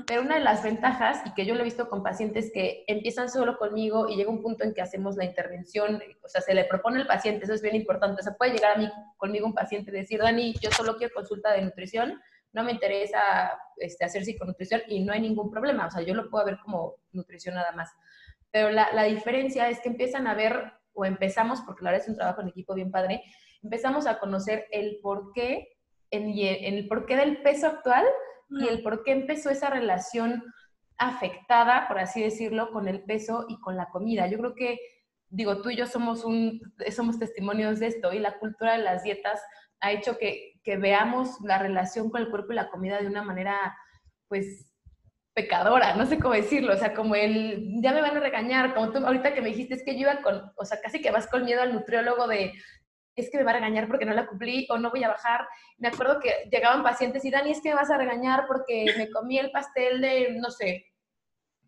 Pero 0.07 0.23
una 0.23 0.37
de 0.37 0.41
las 0.41 0.63
ventajas, 0.63 1.21
y 1.27 1.35
que 1.35 1.45
yo 1.45 1.55
lo 1.55 1.61
he 1.61 1.65
visto 1.65 1.91
con 1.91 2.03
pacientes 2.03 2.51
que 2.55 2.85
empiezan 2.87 3.29
solo 3.29 3.59
conmigo 3.59 4.09
y 4.09 4.17
llega 4.17 4.31
un 4.31 4.41
punto 4.41 4.65
en 4.65 4.73
que 4.73 4.81
hacemos 4.81 5.17
la 5.17 5.27
intervención, 5.27 6.03
o 6.23 6.29
sea, 6.29 6.41
se 6.41 6.55
le 6.55 6.65
propone 6.65 7.01
al 7.01 7.07
paciente, 7.07 7.45
eso 7.45 7.53
es 7.53 7.61
bien 7.61 7.77
importante. 7.77 8.21
O 8.21 8.25
sea, 8.25 8.35
puede 8.35 8.53
llegar 8.53 8.77
a 8.77 8.79
mí, 8.79 8.91
conmigo 9.19 9.47
un 9.47 9.55
paciente 9.55 9.91
y 9.91 9.95
decir, 9.95 10.21
Dani, 10.21 10.55
yo 10.55 10.71
solo 10.71 10.97
quiero 10.97 11.13
consulta 11.13 11.53
de 11.53 11.63
nutrición, 11.63 12.19
no 12.53 12.65
me 12.65 12.73
interesa 12.73 13.61
este, 13.77 14.07
hacer 14.07 14.25
psiconutrición 14.25 14.81
y 14.89 15.01
no 15.01 15.13
hay 15.13 15.21
ningún 15.21 15.51
problema. 15.51 15.87
O 15.87 15.91
sea, 15.91 16.01
yo 16.01 16.15
lo 16.15 16.31
puedo 16.31 16.47
ver 16.47 16.59
como 16.65 16.95
nutrición 17.13 17.55
nada 17.55 17.73
más. 17.73 17.91
Pero 18.51 18.71
la, 18.71 18.91
la 18.95 19.03
diferencia 19.03 19.69
es 19.69 19.81
que 19.81 19.91
empiezan 19.91 20.27
a 20.27 20.35
ver, 20.35 20.73
o 20.95 21.05
empezamos, 21.05 21.61
porque 21.61 21.85
la 21.85 21.91
verdad 21.91 22.07
es 22.07 22.11
un 22.11 22.17
trabajo 22.17 22.41
en 22.41 22.49
equipo 22.49 22.73
bien 22.73 22.91
padre, 22.91 23.23
empezamos 23.63 24.07
a 24.07 24.19
conocer 24.19 24.67
el 24.71 24.99
por 25.03 25.33
qué, 25.35 25.77
en, 26.11 26.31
en 26.31 26.75
el 26.75 26.89
porqué 26.89 27.17
del 27.17 27.43
peso 27.43 27.67
actual 27.67 28.07
y 28.51 28.69
el 28.69 28.83
por 28.83 29.05
qué 29.05 29.13
empezó 29.13 29.51
esa 29.51 29.71
relación 29.71 30.43
afectada, 30.97 31.87
por 31.87 31.99
así 31.99 32.23
decirlo, 32.23 32.71
con 32.73 32.89
el 32.89 33.05
peso 33.05 33.47
y 33.49 33.59
con 33.61 33.77
la 33.77 33.89
comida. 33.91 34.27
Yo 34.27 34.39
creo 34.39 34.55
que, 34.55 34.79
digo, 35.29 35.63
tú 35.63 35.71
y 35.71 35.77
yo 35.77 35.87
somos, 35.87 36.25
un, 36.25 36.61
somos 36.95 37.19
testimonios 37.19 37.79
de 37.79 37.89
esto 37.89 38.13
y 38.13 38.19
la 38.19 38.39
cultura 38.39 38.73
de 38.73 38.83
las 38.83 39.03
dietas 39.03 39.41
ha 39.81 39.93
hecho 39.93 40.19
que, 40.19 40.55
que 40.65 40.77
veamos 40.77 41.41
la 41.45 41.59
relación 41.59 42.11
con 42.11 42.23
el 42.23 42.31
cuerpo 42.31 42.53
y 42.53 42.57
la 42.57 42.71
comida 42.71 43.01
de 43.01 43.07
una 43.07 43.23
manera, 43.23 43.77
pues, 44.29 44.69
pecadora, 45.35 45.95
no 45.95 46.05
sé 46.05 46.19
cómo 46.19 46.35
decirlo, 46.35 46.75
o 46.75 46.77
sea, 46.77 46.95
como 46.95 47.15
el, 47.15 47.81
ya 47.81 47.93
me 47.93 48.01
van 48.01 48.17
a 48.17 48.21
regañar, 48.21 48.75
como 48.75 48.91
tú 48.91 48.99
ahorita 48.99 49.35
que 49.35 49.41
me 49.41 49.51
dijiste, 49.51 49.75
es 49.75 49.85
que 49.85 49.95
yo 49.95 50.01
iba 50.01 50.21
con, 50.21 50.51
o 50.57 50.65
sea, 50.65 50.81
casi 50.81 51.01
que 51.01 51.13
vas 51.13 51.29
con 51.29 51.45
miedo 51.45 51.63
al 51.63 51.73
nutriólogo 51.73 52.27
de, 52.27 52.55
es 53.21 53.31
que 53.31 53.39
me 53.39 53.45
va 53.45 53.51
a 53.51 53.55
regañar 53.55 53.89
porque 53.89 54.05
no 54.05 54.15
la 54.15 54.27
cumplí 54.27 54.67
o 54.71 54.79
no 54.79 54.91
voy 54.91 55.05
a 55.05 55.09
bajar. 55.09 55.47
Me 55.79 55.89
acuerdo 55.89 56.21
que 56.21 56.49
llegaban 56.51 56.83
pacientes 56.83 57.25
y 57.25 57.31
Dani, 57.31 57.51
es 57.51 57.61
que 57.61 57.71
me 57.71 57.77
vas 57.77 57.91
a 57.91 57.99
regañar 57.99 58.47
porque 58.47 58.87
me 58.97 59.11
comí 59.11 59.39
el 59.39 59.51
pastel 59.51 60.01
de, 60.01 60.37
no 60.39 60.51
sé. 60.51 60.87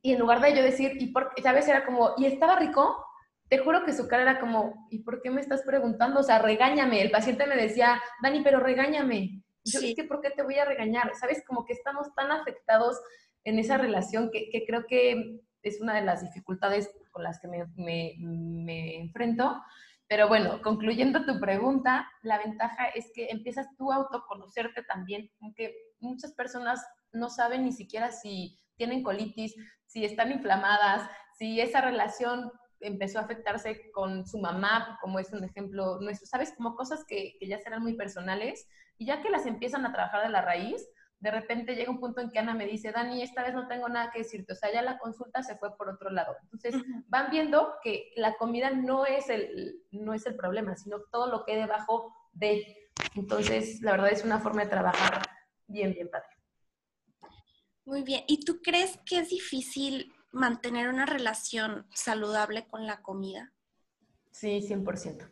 Y 0.02 0.12
en 0.12 0.18
lugar 0.18 0.40
de 0.40 0.54
yo 0.54 0.62
decir, 0.62 0.96
y 1.00 1.08
por, 1.08 1.32
¿sabes? 1.42 1.68
Era 1.68 1.84
como, 1.84 2.14
¿y 2.16 2.26
estaba 2.26 2.56
rico? 2.56 3.04
Te 3.48 3.58
juro 3.58 3.84
que 3.84 3.92
su 3.92 4.08
cara 4.08 4.22
era 4.22 4.40
como, 4.40 4.86
¿y 4.90 5.00
por 5.00 5.20
qué 5.20 5.30
me 5.30 5.40
estás 5.40 5.62
preguntando? 5.62 6.20
O 6.20 6.22
sea, 6.22 6.38
regáñame. 6.38 7.02
El 7.02 7.10
paciente 7.10 7.46
me 7.46 7.56
decía, 7.56 8.00
Dani, 8.22 8.42
pero 8.42 8.60
regáñame. 8.60 9.42
yo, 9.64 9.80
es 9.80 9.94
que, 9.94 10.04
¿por 10.04 10.20
qué 10.20 10.30
te 10.30 10.42
voy 10.42 10.56
a 10.56 10.64
regañar? 10.64 11.12
¿Sabes? 11.16 11.44
Como 11.46 11.66
que 11.66 11.72
estamos 11.72 12.14
tan 12.14 12.30
afectados 12.30 13.00
en 13.44 13.58
esa 13.58 13.76
relación 13.76 14.30
que, 14.30 14.48
que 14.50 14.64
creo 14.64 14.86
que 14.86 15.40
es 15.62 15.80
una 15.80 15.94
de 15.94 16.02
las 16.02 16.22
dificultades 16.22 16.90
con 17.10 17.22
las 17.22 17.40
que 17.40 17.48
me, 17.48 17.66
me, 17.76 18.14
me 18.18 18.96
enfrento 18.96 19.60
pero 20.10 20.26
bueno, 20.26 20.60
concluyendo 20.60 21.24
tu 21.24 21.38
pregunta, 21.38 22.10
la 22.22 22.38
ventaja 22.38 22.88
es 22.88 23.12
que 23.14 23.28
empiezas 23.28 23.68
tú 23.78 23.92
a 23.92 23.94
autoconocerte 23.94 24.82
también, 24.82 25.30
aunque 25.40 25.72
muchas 26.00 26.32
personas 26.32 26.84
no 27.12 27.30
saben 27.30 27.64
ni 27.64 27.70
siquiera 27.70 28.10
si 28.10 28.58
tienen 28.74 29.04
colitis, 29.04 29.54
si 29.86 30.04
están 30.04 30.32
inflamadas, 30.32 31.08
si 31.38 31.60
esa 31.60 31.80
relación 31.80 32.50
empezó 32.80 33.20
a 33.20 33.22
afectarse 33.22 33.92
con 33.92 34.26
su 34.26 34.40
mamá, 34.40 34.98
como 35.00 35.20
es 35.20 35.32
un 35.32 35.44
ejemplo 35.44 36.00
nuestro, 36.00 36.26
¿sabes? 36.26 36.54
Como 36.56 36.74
cosas 36.74 37.04
que, 37.06 37.36
que 37.38 37.46
ya 37.46 37.60
serán 37.60 37.82
muy 37.82 37.94
personales 37.94 38.66
y 38.98 39.06
ya 39.06 39.22
que 39.22 39.30
las 39.30 39.46
empiezan 39.46 39.86
a 39.86 39.92
trabajar 39.92 40.24
de 40.24 40.30
la 40.30 40.42
raíz, 40.42 40.88
de 41.20 41.30
repente 41.30 41.74
llega 41.74 41.90
un 41.90 42.00
punto 42.00 42.20
en 42.20 42.30
que 42.30 42.38
Ana 42.38 42.54
me 42.54 42.66
dice, 42.66 42.92
Dani, 42.92 43.22
esta 43.22 43.42
vez 43.42 43.54
no 43.54 43.68
tengo 43.68 43.88
nada 43.88 44.10
que 44.10 44.20
decirte, 44.20 44.54
o 44.54 44.56
sea, 44.56 44.72
ya 44.72 44.80
la 44.80 44.98
consulta 44.98 45.42
se 45.42 45.56
fue 45.56 45.76
por 45.76 45.90
otro 45.90 46.10
lado. 46.10 46.34
Entonces, 46.42 46.74
van 47.08 47.30
viendo 47.30 47.74
que 47.82 48.10
la 48.16 48.36
comida 48.36 48.70
no 48.70 49.04
es, 49.04 49.28
el, 49.28 49.82
no 49.90 50.14
es 50.14 50.24
el 50.24 50.34
problema, 50.34 50.76
sino 50.76 51.02
todo 51.12 51.30
lo 51.30 51.44
que 51.44 51.52
hay 51.52 51.60
debajo 51.60 52.14
de. 52.32 52.90
Entonces, 53.14 53.82
la 53.82 53.92
verdad 53.92 54.12
es 54.12 54.24
una 54.24 54.40
forma 54.40 54.64
de 54.64 54.70
trabajar 54.70 55.22
bien, 55.66 55.92
bien 55.92 56.08
padre. 56.10 56.26
Muy 57.84 58.02
bien. 58.02 58.24
¿Y 58.26 58.40
tú 58.40 58.62
crees 58.62 58.98
que 59.04 59.18
es 59.18 59.28
difícil 59.28 60.12
mantener 60.32 60.88
una 60.88 61.04
relación 61.04 61.86
saludable 61.92 62.66
con 62.66 62.86
la 62.86 63.02
comida? 63.02 63.52
Sí, 64.30 64.60
100%. 64.66 65.28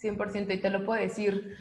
100%. 0.00 0.54
Y 0.54 0.60
te 0.60 0.70
lo 0.70 0.84
puedo 0.86 1.00
decir 1.00 1.56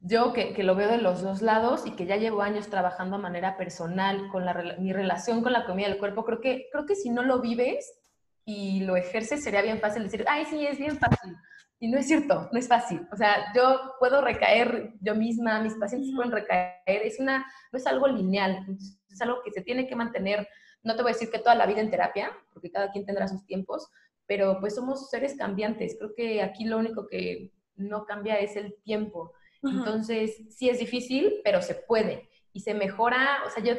yo 0.00 0.32
que, 0.32 0.52
que, 0.54 0.62
lo 0.62 0.74
veo 0.74 0.88
de 0.88 0.98
los 0.98 1.22
dos 1.22 1.42
lados 1.42 1.86
y 1.86 1.92
que 1.92 2.06
ya 2.06 2.16
llevo 2.16 2.42
años 2.42 2.68
trabajando 2.68 3.16
de 3.16 3.22
manera 3.22 3.56
personal 3.56 4.28
con 4.30 4.44
la, 4.44 4.76
mi 4.78 4.92
relación 4.92 5.42
con 5.42 5.52
la 5.52 5.66
comida 5.66 5.88
del 5.88 5.98
cuerpo, 5.98 6.24
creo 6.24 6.40
que, 6.40 6.68
creo 6.70 6.86
que 6.86 6.94
si 6.94 7.10
no 7.10 7.22
lo 7.22 7.40
vives 7.40 7.98
y 8.44 8.80
lo 8.80 8.96
ejerces 8.96 9.42
sería 9.42 9.62
bien 9.62 9.80
fácil 9.80 10.04
decir, 10.04 10.24
ay, 10.28 10.44
sí, 10.46 10.66
es 10.66 10.78
bien 10.78 10.98
fácil. 10.98 11.36
Y 11.80 11.88
no 11.88 11.98
es 11.98 12.06
cierto, 12.06 12.48
no 12.52 12.58
es 12.58 12.66
fácil. 12.66 13.06
O 13.12 13.16
sea, 13.16 13.52
yo 13.54 13.94
puedo 13.98 14.20
recaer 14.20 14.94
yo 15.00 15.14
misma, 15.14 15.60
mis 15.60 15.74
pacientes 15.74 16.10
pueden 16.14 16.32
recaer, 16.32 16.72
es 16.86 17.20
una, 17.20 17.46
no 17.72 17.78
es 17.78 17.86
algo 17.86 18.08
lineal, 18.08 18.66
es 19.10 19.20
algo 19.20 19.42
que 19.44 19.52
se 19.52 19.62
tiene 19.62 19.86
que 19.86 19.94
mantener, 19.94 20.48
no 20.82 20.96
te 20.96 21.02
voy 21.02 21.10
a 21.10 21.14
decir 21.14 21.30
que 21.30 21.38
toda 21.38 21.54
la 21.54 21.66
vida 21.66 21.80
en 21.80 21.90
terapia, 21.90 22.32
porque 22.52 22.70
cada 22.70 22.90
quien 22.90 23.04
tendrá 23.04 23.28
sus 23.28 23.44
tiempos, 23.46 23.90
pero 24.26 24.58
pues 24.60 24.74
somos 24.74 25.08
seres 25.10 25.36
cambiantes. 25.36 25.96
Creo 25.98 26.14
que 26.14 26.42
aquí 26.42 26.64
lo 26.64 26.78
único 26.78 27.06
que 27.06 27.52
no 27.76 28.04
cambia 28.04 28.38
es 28.38 28.56
el 28.56 28.76
tiempo. 28.82 29.32
Entonces, 29.62 30.36
sí 30.50 30.68
es 30.68 30.78
difícil, 30.78 31.40
pero 31.44 31.62
se 31.62 31.74
puede. 31.74 32.28
Y 32.52 32.60
se 32.60 32.74
mejora, 32.74 33.42
o 33.46 33.50
sea, 33.50 33.62
yo 33.62 33.74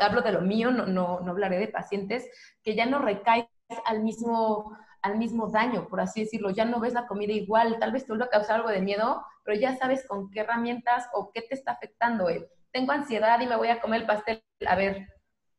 hablo 0.00 0.22
de 0.22 0.32
lo 0.32 0.40
mío, 0.40 0.70
no, 0.70 0.86
no, 0.86 1.20
no 1.20 1.30
hablaré 1.30 1.58
de 1.58 1.68
pacientes, 1.68 2.28
que 2.62 2.74
ya 2.74 2.86
no 2.86 2.98
recaes 2.98 3.46
al 3.84 4.02
mismo, 4.02 4.76
al 5.02 5.18
mismo 5.18 5.48
daño, 5.48 5.88
por 5.88 6.00
así 6.00 6.20
decirlo. 6.22 6.50
Ya 6.50 6.64
no 6.64 6.80
ves 6.80 6.94
la 6.94 7.06
comida 7.06 7.32
igual, 7.32 7.78
tal 7.78 7.92
vez 7.92 8.04
te 8.04 8.12
vuelva 8.12 8.26
a 8.26 8.30
causar 8.30 8.56
algo 8.56 8.70
de 8.70 8.80
miedo, 8.80 9.24
pero 9.44 9.58
ya 9.58 9.76
sabes 9.76 10.06
con 10.06 10.30
qué 10.30 10.40
herramientas 10.40 11.06
o 11.12 11.30
qué 11.32 11.42
te 11.42 11.54
está 11.54 11.72
afectando. 11.72 12.28
Tengo 12.72 12.92
ansiedad 12.92 13.40
y 13.40 13.46
me 13.46 13.56
voy 13.56 13.68
a 13.68 13.80
comer 13.80 14.02
el 14.02 14.06
pastel. 14.06 14.42
A 14.66 14.76
ver, 14.76 15.06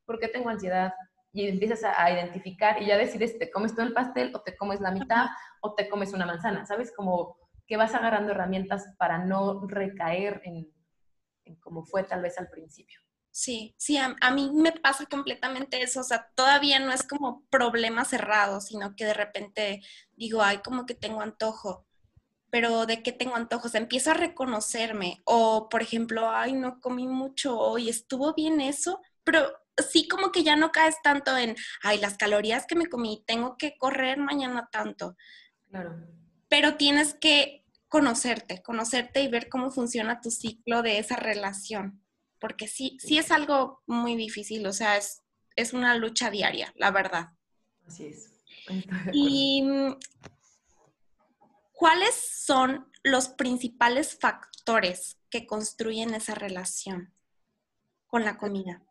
¿por 0.05 0.20
qué 0.20 0.27
tengo 0.27 0.50
ansiedad? 0.50 0.94
Y 1.32 1.48
empiezas 1.48 1.84
a, 1.84 2.01
a 2.01 2.12
identificar 2.12 2.82
y 2.82 2.88
ya 2.88 2.98
decides, 2.98 3.38
¿te 3.38 3.51
comes 3.51 3.74
todo 3.75 3.86
el 3.86 3.94
pastel 3.94 4.34
o 4.34 4.41
te 4.41 4.55
comes 4.55 4.79
la 4.79 4.91
mitad 4.91 5.27
o 5.62 5.75
te 5.75 5.89
comes 5.89 6.13
una 6.13 6.25
manzana? 6.25 6.65
¿Sabes? 6.65 6.94
Como 6.96 7.38
que 7.67 7.77
vas 7.77 7.93
agarrando 7.93 8.31
herramientas 8.31 8.93
para 8.98 9.17
no 9.17 9.65
recaer 9.67 10.41
en, 10.45 10.72
como 11.60 11.86
fue 11.86 12.03
tal 12.03 12.22
vez 12.22 12.38
al 12.38 12.50
principio. 12.50 13.00
Sí, 13.31 13.75
sí, 13.77 13.98
a, 13.98 14.31
mí 14.31 14.50
me 14.53 14.72
pasa 14.72 15.05
completamente 15.07 15.81
eso, 15.81 16.00
o 16.00 16.03
sea, 16.03 16.31
todavía 16.36 16.79
no 16.79 16.93
es 16.93 17.03
como 17.03 17.45
problema 17.50 18.05
cerrado, 18.05 18.62
sino 18.62 18.95
que 18.95 19.03
de 19.03 19.13
repente 19.13 19.81
digo, 20.13 20.41
ay, 20.41 20.60
como 20.60 20.86
que 20.86 20.93
tengo 20.93 21.19
antojo, 21.19 21.86
pero 22.50 22.86
¿de 22.86 23.03
qué 23.03 23.12
tengo 23.12 23.36
antojo? 23.36 23.67
O 23.67 23.69
sea, 23.69 23.81
empiezo 23.81 24.12
a 24.12 24.13
reconocerme, 24.13 25.22
o 25.25 25.67
por 25.67 25.81
ejemplo, 25.81 26.29
ay, 26.29 26.53
no 26.53 26.79
comí 26.79 27.07
mucho 27.07 27.60
hoy, 27.60 27.89
estuvo 27.89 28.34
bien 28.34 28.62
eso, 28.62 29.01
pero 29.25 29.51
sí 29.91 30.07
como 30.07 30.31
que 30.31 30.43
ya 30.43 30.55
no 30.55 30.72
caes 30.72 30.95
tanto 31.03 31.38
en, 31.38 31.57
ay, 31.84 31.98
las 31.98 32.15
calorías 32.15 32.65
que 32.65 32.75
me 32.75 32.88
comí, 32.88 33.25
tengo 33.27 33.57
que 33.57 33.77
correr 33.77 34.17
mañana 34.17 34.69
tanto. 34.72 35.17
Claro 35.67 36.25
pero 36.48 36.75
tienes 36.75 37.14
que 37.14 37.66
conocerte, 37.88 38.62
conocerte 38.62 39.22
y 39.22 39.28
ver 39.28 39.50
cómo 39.50 39.72
funciona 39.72 40.22
tu 40.22 40.32
ciclo 40.32 40.82
de 40.82 41.00
esa 41.00 41.16
relación, 41.16 42.04
porque 42.40 42.68
sí, 42.68 42.98
sí 43.00 43.18
es 43.18 43.32
algo 43.32 43.82
muy 43.86 44.16
difícil, 44.16 44.66
o 44.68 44.74
sea, 44.74 44.98
es, 44.98 45.24
es 45.56 45.74
una 45.74 45.96
lucha 45.96 46.30
diaria, 46.30 46.74
la 46.75 46.92
verdad. 46.92 47.30
Así 47.88 48.08
es. 48.08 48.32
Y 49.14 49.64
¿cuáles 51.72 52.16
son 52.16 52.92
los 53.04 53.30
principales 53.30 54.18
factores 54.20 55.20
que 55.30 55.46
construyen 55.46 56.14
esa 56.16 56.34
relación 56.36 57.14
con 58.08 58.25
la 58.25 58.38
comida? 58.38 58.82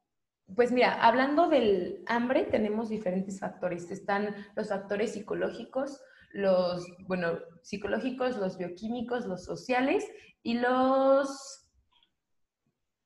Pues 0.55 0.71
mira, 0.71 1.03
hablando 1.03 1.49
del 1.49 2.05
hambre, 2.07 2.45
tenemos 2.45 2.91
diferentes 2.91 3.41
factores. 3.41 3.91
Están 3.91 4.35
los 4.55 4.69
factores 4.69 5.13
psicológicos, 5.13 6.01
los, 6.35 6.85
bueno, 7.07 7.39
psicológicos, 7.63 8.37
los 8.37 8.59
bioquímicos, 8.59 9.25
los 9.25 9.45
sociales 9.45 10.05
y 10.43 10.55
los, 10.55 11.69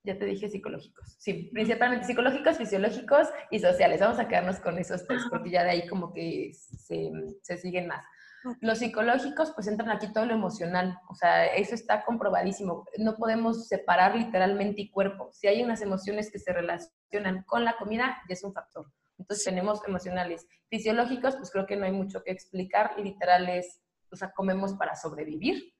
ya 0.03 0.19
te 0.19 0.25
dije 0.25 0.49
psicológicos, 0.49 1.17
sí, 1.19 1.51
principalmente 1.53 2.07
psicológicos, 2.07 2.57
fisiológicos 2.57 3.29
y 3.51 3.61
sociales. 3.61 4.01
Vamos 4.01 4.19
a 4.19 4.27
quedarnos 4.27 4.59
con 4.61 4.79
esos 4.79 5.07
tres 5.07 5.23
porque 5.31 5.51
ya 5.51 5.63
de 5.63 5.71
ahí 5.71 5.87
como 5.87 6.13
que 6.13 6.53
se, 6.55 7.13
se 7.43 7.59
siguen 7.59 7.87
más. 7.87 8.03
Los 8.61 8.79
psicológicos, 8.79 9.53
pues 9.55 9.67
entran 9.67 9.91
aquí 9.91 10.11
todo 10.11 10.25
lo 10.25 10.33
emocional, 10.33 10.99
o 11.11 11.15
sea, 11.15 11.47
eso 11.47 11.75
está 11.75 12.05
comprobadísimo. 12.05 12.87
No 12.97 13.17
podemos 13.17 13.69
separar 13.69 14.17
literalmente 14.17 14.81
y 14.81 14.91
cuerpo. 14.91 15.29
Si 15.33 15.49
hay 15.49 15.63
unas 15.63 15.83
emociones 15.83 16.31
que 16.31 16.39
se 16.39 16.53
relacionan 16.53 17.43
con 17.47 17.65
la 17.65 17.77
comida, 17.77 18.17
ya 18.27 18.33
es 18.33 18.43
un 18.45 18.55
factor. 18.55 18.87
Entonces 19.19 19.45
tenemos 19.45 19.81
emocionales. 19.87 20.47
Fisiológicos, 20.69 21.37
pues 21.37 21.51
creo 21.51 21.67
que 21.67 21.77
no 21.77 21.87
hay 21.87 21.93
mucho 21.93 22.23
que 22.23 22.31
explicar, 22.31 22.93
literal 22.99 23.49
es 23.49 23.81
o 24.11 24.17
sea, 24.17 24.33
comemos 24.33 24.75
para 24.75 24.97
sobrevivir, 24.97 25.75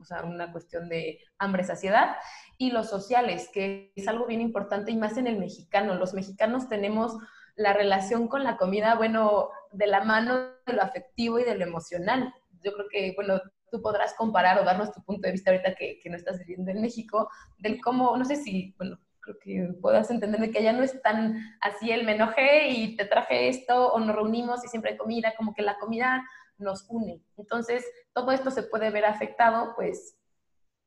o 0.00 0.04
sea, 0.04 0.24
una 0.24 0.50
cuestión 0.50 0.88
de 0.88 1.20
hambre, 1.38 1.62
saciedad, 1.62 2.16
y 2.58 2.72
los 2.72 2.90
sociales, 2.90 3.48
que 3.52 3.92
es 3.94 4.08
algo 4.08 4.26
bien 4.26 4.40
importante 4.40 4.90
y 4.90 4.96
más 4.96 5.16
en 5.18 5.28
el 5.28 5.38
mexicano. 5.38 5.94
Los 5.94 6.14
mexicanos 6.14 6.68
tenemos 6.68 7.16
la 7.54 7.72
relación 7.72 8.26
con 8.26 8.42
la 8.42 8.56
comida, 8.56 8.96
bueno, 8.96 9.50
de 9.70 9.86
la 9.86 10.02
mano 10.02 10.36
de 10.66 10.72
lo 10.72 10.82
afectivo 10.82 11.38
y 11.38 11.44
de 11.44 11.56
lo 11.56 11.64
emocional. 11.64 12.34
Yo 12.60 12.72
creo 12.72 12.86
que, 12.90 13.12
bueno, 13.14 13.40
tú 13.70 13.80
podrás 13.80 14.14
comparar 14.14 14.58
o 14.58 14.64
darnos 14.64 14.92
tu 14.92 15.00
punto 15.04 15.28
de 15.28 15.32
vista 15.32 15.52
ahorita 15.52 15.76
que, 15.76 16.00
que 16.02 16.10
no 16.10 16.16
estás 16.16 16.40
viviendo 16.40 16.72
en 16.72 16.80
México, 16.80 17.30
del 17.58 17.80
cómo, 17.80 18.16
no 18.16 18.24
sé 18.24 18.34
si, 18.34 18.74
bueno, 18.78 18.98
creo 19.26 19.38
que 19.38 19.74
puedas 19.80 20.10
entender 20.10 20.50
que 20.50 20.62
ya 20.62 20.72
no 20.72 20.82
es 20.82 21.00
tan 21.02 21.36
así 21.60 21.90
el 21.90 22.04
me 22.04 22.14
enojé 22.14 22.68
y 22.68 22.96
te 22.96 23.04
traje 23.04 23.48
esto 23.48 23.92
o 23.92 23.98
nos 23.98 24.14
reunimos 24.14 24.64
y 24.64 24.68
siempre 24.68 24.92
hay 24.92 24.96
comida, 24.96 25.34
como 25.36 25.54
que 25.54 25.62
la 25.62 25.78
comida 25.78 26.24
nos 26.58 26.86
une. 26.88 27.22
Entonces, 27.36 27.84
todo 28.14 28.30
esto 28.32 28.50
se 28.50 28.62
puede 28.62 28.90
ver 28.90 29.04
afectado, 29.04 29.74
pues, 29.76 30.16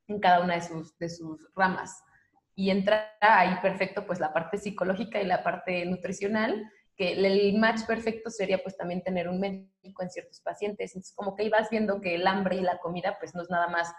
en 0.08 0.19
cada 0.19 0.41
una 0.41 0.55
de 0.55 0.62
sus, 0.62 0.98
de 0.98 1.10
sus 1.10 1.48
ramas. 1.55 2.03
Y 2.55 2.72
entra 2.72 3.15
ahí 3.22 3.55
perfecto, 3.62 4.05
pues, 4.05 4.19
la 4.19 4.34
parte 4.34 4.58
psicológica 4.58 5.22
y 5.22 5.25
la 5.25 5.43
parte 5.43 5.86
nutricional, 5.86 6.69
que 6.96 7.13
el 7.13 7.58
match 7.58 7.86
perfecto 7.86 8.29
sería, 8.29 8.62
pues, 8.63 8.75
también 8.75 9.03
tener 9.03 9.29
un 9.29 9.39
médico 9.39 10.01
en 10.01 10.10
ciertos 10.10 10.41
pacientes. 10.41 10.91
Entonces, 10.96 11.15
como 11.15 11.36
que 11.36 11.43
ibas 11.43 11.69
viendo 11.69 12.01
que 12.01 12.15
el 12.15 12.25
hambre 12.25 12.55
y 12.55 12.62
la 12.62 12.79
comida, 12.79 13.17
pues, 13.19 13.36
no 13.36 13.41
es 13.43 13.50
nada 13.50 13.67
más 13.67 13.93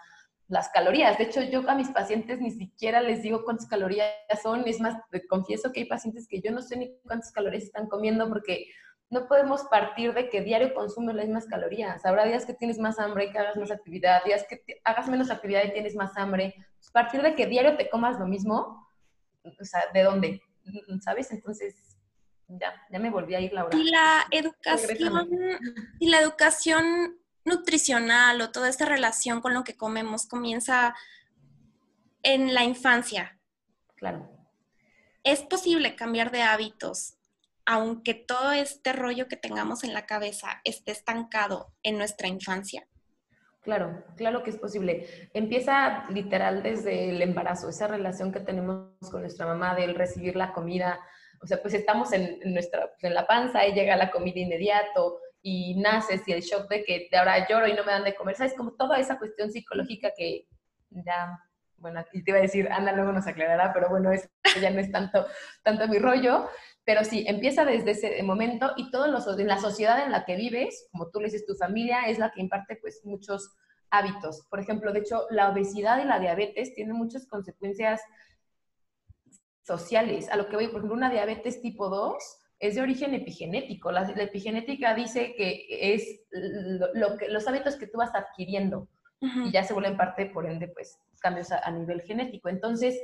las 0.51 0.67
calorías. 0.69 1.17
De 1.17 1.23
hecho, 1.23 1.41
yo 1.43 1.67
a 1.69 1.75
mis 1.75 1.89
pacientes 1.89 2.41
ni 2.41 2.51
siquiera 2.51 3.01
les 3.01 3.21
digo 3.21 3.45
cuántas 3.45 3.67
calorías 3.67 4.11
son. 4.43 4.67
Es 4.67 4.81
más, 4.81 5.01
confieso 5.29 5.71
que 5.71 5.79
hay 5.79 5.85
pacientes 5.85 6.27
que 6.27 6.41
yo 6.41 6.51
no 6.51 6.61
sé 6.61 6.75
ni 6.75 6.93
cuántas 7.03 7.31
calorías 7.31 7.63
están 7.63 7.87
comiendo 7.87 8.27
porque 8.27 8.67
no 9.09 9.27
podemos 9.27 9.63
partir 9.63 10.13
de 10.13 10.27
que 10.27 10.41
diario 10.41 10.73
consumes 10.73 11.15
las 11.15 11.25
mismas 11.25 11.45
calorías. 11.45 12.05
Habrá 12.05 12.25
días 12.25 12.45
que 12.45 12.53
tienes 12.53 12.79
más 12.79 12.99
hambre 12.99 13.25
y 13.25 13.31
que 13.31 13.39
hagas 13.39 13.55
más 13.55 13.71
actividad, 13.71 14.25
días 14.25 14.45
que 14.49 14.61
hagas 14.83 15.07
menos 15.07 15.31
actividad 15.31 15.63
y 15.63 15.71
tienes 15.71 15.95
más 15.95 16.17
hambre. 16.17 16.53
Pues, 16.77 16.91
partir 16.91 17.21
de 17.21 17.33
que 17.33 17.45
diario 17.45 17.77
te 17.77 17.89
comas 17.89 18.19
lo 18.19 18.27
mismo, 18.27 18.89
o 19.43 19.65
sea, 19.65 19.83
¿de 19.93 20.03
dónde? 20.03 20.41
¿Sabes? 20.99 21.31
Entonces, 21.31 21.97
ya, 22.49 22.73
ya 22.91 22.99
me 22.99 23.09
volví 23.09 23.35
a 23.35 23.39
ir, 23.39 23.53
Laura. 23.53 23.77
Y 23.77 23.89
la 23.89 24.27
educación, 24.31 25.29
y 25.97 26.09
la 26.09 26.19
educación 26.19 27.20
nutricional 27.45 28.41
o 28.41 28.51
toda 28.51 28.69
esta 28.69 28.85
relación 28.85 29.41
con 29.41 29.53
lo 29.53 29.63
que 29.63 29.75
comemos 29.75 30.27
comienza 30.27 30.95
en 32.23 32.53
la 32.53 32.63
infancia. 32.63 33.39
Claro. 33.95 34.29
Es 35.23 35.41
posible 35.41 35.95
cambiar 35.95 36.31
de 36.31 36.41
hábitos 36.41 37.15
aunque 37.65 38.13
todo 38.13 38.51
este 38.51 38.93
rollo 38.93 39.27
que 39.27 39.37
tengamos 39.37 39.83
en 39.83 39.93
la 39.93 40.05
cabeza 40.05 40.61
esté 40.63 40.91
estancado 40.91 41.71
en 41.83 41.97
nuestra 41.97 42.27
infancia? 42.27 42.87
Claro, 43.61 44.03
claro 44.17 44.41
que 44.41 44.49
es 44.49 44.57
posible. 44.57 45.29
Empieza 45.33 46.05
literal 46.09 46.63
desde 46.63 47.11
el 47.11 47.21
embarazo, 47.21 47.69
esa 47.69 47.87
relación 47.87 48.31
que 48.31 48.39
tenemos 48.39 48.89
con 49.11 49.21
nuestra 49.21 49.45
mamá 49.45 49.75
del 49.75 49.93
recibir 49.93 50.35
la 50.35 50.51
comida. 50.51 50.99
O 51.43 51.47
sea, 51.47 51.61
pues 51.61 51.75
estamos 51.75 52.11
en, 52.11 52.39
nuestra, 52.53 52.87
pues, 52.91 53.03
en 53.03 53.13
la 53.13 53.27
panza 53.27 53.65
y 53.67 53.73
llega 53.73 53.95
la 53.95 54.09
comida 54.09 54.39
inmediato 54.39 55.19
y 55.41 55.75
naces 55.75 56.27
y 56.27 56.33
el 56.33 56.41
shock 56.41 56.69
de 56.69 56.83
que 56.83 57.09
ahora 57.17 57.47
lloro 57.47 57.67
y 57.67 57.73
no 57.73 57.83
me 57.83 57.91
dan 57.91 58.03
de 58.03 58.15
comer. 58.15 58.35
¿Sabes? 58.35 58.53
Como 58.55 58.73
toda 58.73 58.99
esa 58.99 59.17
cuestión 59.17 59.51
psicológica 59.51 60.11
que 60.15 60.47
ya, 60.89 61.39
bueno, 61.77 62.03
y 62.13 62.23
te 62.23 62.31
iba 62.31 62.39
a 62.39 62.43
decir, 62.43 62.69
Ana 62.71 62.93
luego 62.93 63.11
nos 63.11 63.27
aclarará, 63.27 63.73
pero 63.73 63.89
bueno, 63.89 64.11
eso 64.11 64.27
ya 64.61 64.69
no 64.69 64.79
es 64.79 64.91
tanto, 64.91 65.25
tanto 65.63 65.87
mi 65.87 65.99
rollo. 65.99 66.47
Pero 66.83 67.03
sí, 67.03 67.25
empieza 67.27 67.63
desde 67.65 67.91
ese 67.91 68.23
momento 68.23 68.71
y 68.75 68.89
todos 68.91 69.07
los, 69.07 69.25
la 69.37 69.59
sociedad 69.59 70.03
en 70.03 70.11
la 70.11 70.25
que 70.25 70.35
vives, 70.35 70.87
como 70.91 71.09
tú 71.09 71.19
le 71.19 71.25
dices, 71.25 71.45
tu 71.45 71.55
familia 71.55 72.03
es 72.07 72.17
la 72.17 72.31
que 72.31 72.41
imparte 72.41 72.75
pues 72.75 73.01
muchos 73.03 73.55
hábitos. 73.91 74.45
Por 74.49 74.59
ejemplo, 74.59 74.91
de 74.91 74.99
hecho, 74.99 75.27
la 75.29 75.49
obesidad 75.49 76.01
y 76.01 76.07
la 76.07 76.19
diabetes 76.19 76.73
tienen 76.73 76.95
muchas 76.95 77.27
consecuencias 77.27 78.01
sociales. 79.63 80.29
A 80.29 80.37
lo 80.37 80.47
que 80.47 80.55
voy, 80.55 80.67
por 80.67 80.77
ejemplo, 80.77 80.95
una 80.95 81.11
diabetes 81.11 81.61
tipo 81.61 81.89
2 81.89 82.40
es 82.61 82.75
de 82.75 82.81
origen 82.81 83.13
epigenético. 83.15 83.91
La, 83.91 84.03
epigenética 84.03 84.93
dice 84.93 85.33
que 85.35 85.65
es 85.95 86.21
lo, 86.93 87.17
que, 87.17 87.27
los 87.27 87.47
hábitos 87.47 87.75
que 87.75 87.87
tú 87.87 87.97
vas 87.97 88.13
adquiriendo 88.13 88.87
y 89.19 89.51
ya 89.51 89.63
se 89.63 89.73
vuelven 89.73 89.97
parte, 89.97 90.27
por 90.27 90.47
ende, 90.47 90.67
pues 90.67 90.97
cambios 91.19 91.51
a, 91.51 91.59
a 91.59 91.71
nivel 91.71 92.01
genético. 92.01 92.49
Entonces, 92.49 92.99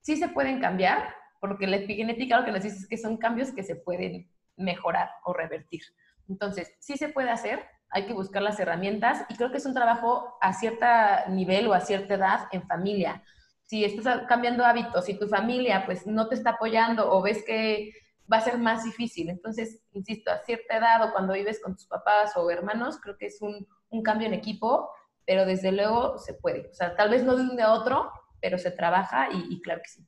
sí 0.00 0.16
se 0.16 0.28
pueden 0.28 0.60
cambiar, 0.60 1.14
porque 1.40 1.66
la 1.66 1.76
epigenética 1.76 2.38
lo 2.38 2.44
que 2.44 2.52
nos 2.52 2.62
dice 2.62 2.76
es 2.76 2.88
que 2.88 2.96
son 2.96 3.16
cambios 3.16 3.52
que 3.52 3.62
se 3.62 3.76
pueden 3.76 4.30
mejorar 4.56 5.10
o 5.24 5.32
revertir. 5.32 5.82
Entonces, 6.28 6.72
sí 6.78 6.96
se 6.96 7.08
puede 7.08 7.30
hacer, 7.30 7.64
hay 7.90 8.06
que 8.06 8.12
buscar 8.12 8.42
las 8.42 8.60
herramientas 8.60 9.24
y 9.28 9.34
creo 9.34 9.50
que 9.50 9.58
es 9.58 9.66
un 9.66 9.74
trabajo 9.74 10.36
a 10.40 10.52
cierto 10.52 10.86
nivel 11.28 11.66
o 11.66 11.74
a 11.74 11.80
cierta 11.80 12.14
edad 12.14 12.48
en 12.52 12.66
familia. 12.66 13.22
Si 13.64 13.84
estás 13.84 14.26
cambiando 14.28 14.64
hábitos 14.64 15.08
y 15.08 15.18
tu 15.18 15.26
familia 15.28 15.84
pues 15.86 16.06
no 16.06 16.28
te 16.28 16.34
está 16.34 16.50
apoyando 16.50 17.10
o 17.10 17.22
ves 17.22 17.44
que 17.44 17.92
va 18.32 18.38
a 18.38 18.42
ser 18.42 18.58
más 18.58 18.84
difícil, 18.84 19.28
entonces, 19.28 19.82
insisto, 19.92 20.30
a 20.30 20.38
cierta 20.38 20.76
edad 20.76 21.08
o 21.08 21.12
cuando 21.12 21.34
vives 21.34 21.60
con 21.60 21.74
tus 21.74 21.86
papás 21.86 22.36
o 22.36 22.50
hermanos, 22.50 22.98
creo 23.00 23.16
que 23.16 23.26
es 23.26 23.40
un, 23.40 23.66
un 23.88 24.02
cambio 24.02 24.26
en 24.26 24.34
equipo, 24.34 24.90
pero 25.26 25.46
desde 25.46 25.72
luego 25.72 26.18
se 26.18 26.34
puede. 26.34 26.68
O 26.70 26.74
sea, 26.74 26.96
tal 26.96 27.10
vez 27.10 27.24
no 27.24 27.36
de 27.36 27.42
un 27.42 27.56
de 27.56 27.64
otro, 27.64 28.10
pero 28.40 28.58
se 28.58 28.70
trabaja 28.70 29.28
y, 29.32 29.54
y 29.54 29.60
claro 29.60 29.80
que 29.82 29.90
sí 29.90 30.06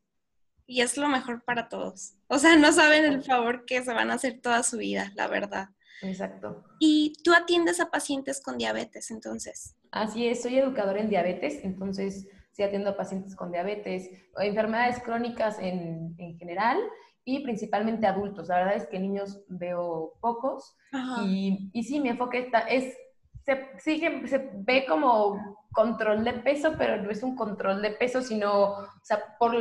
y 0.73 0.81
es 0.81 0.97
lo 0.97 1.09
mejor 1.09 1.45
para 1.45 1.69
todos. 1.69 2.15
O 2.29 2.39
sea, 2.39 2.57
no 2.57 2.73
saben 2.73 3.05
el 3.05 3.23
favor 3.23 3.67
que 3.67 3.83
se 3.83 3.93
van 3.93 4.11
a 4.11 4.15
hacer 4.15 4.41
toda 4.41 4.63
su 4.63 4.79
vida, 4.79 5.13
la 5.15 5.29
verdad. 5.29 5.69
Exacto. 6.01 6.65
Y 6.79 7.15
tú 7.23 7.35
atiendes 7.35 7.79
a 7.79 7.91
pacientes 7.91 8.41
con 8.41 8.57
diabetes, 8.57 9.11
entonces. 9.11 9.77
Así 9.91 10.27
es, 10.27 10.43
soy 10.43 10.59
educadora 10.59 11.01
en 11.01 11.11
diabetes, 11.11 11.63
entonces 11.63 12.27
sí 12.53 12.63
atiendo 12.63 12.91
a 12.91 12.97
pacientes 12.97 13.37
con 13.37 13.53
diabetes, 13.53 14.09
o 14.35 14.41
enfermedades 14.41 15.03
crónicas 15.03 15.59
en, 15.59 16.15
en 16.19 16.39
general 16.39 16.79
y 17.25 17.41
principalmente 17.41 18.07
adultos. 18.07 18.49
La 18.49 18.59
verdad 18.59 18.77
es 18.77 18.87
que 18.87 18.99
niños 18.99 19.43
veo 19.49 20.15
pocos 20.21 20.77
y, 21.25 21.71
y, 21.73 21.85
sí, 21.85 22.01
mi 22.01 22.11
enfoque 22.11 22.39
está, 22.39 22.61
es 22.61 22.95
se, 23.45 23.69
sigue, 23.79 24.27
se 24.29 24.51
ve 24.55 24.85
como 24.87 25.59
control 25.73 26.23
de 26.25 26.35
peso, 26.35 26.75
pero 26.77 27.03
no 27.03 27.11
es 27.11 27.23
un 27.23 27.35
control 27.35 27.81
de 27.83 27.93
peso, 27.93 28.21
sino, 28.21 28.73
o 28.73 28.89
sea, 29.03 29.37
por, 29.39 29.55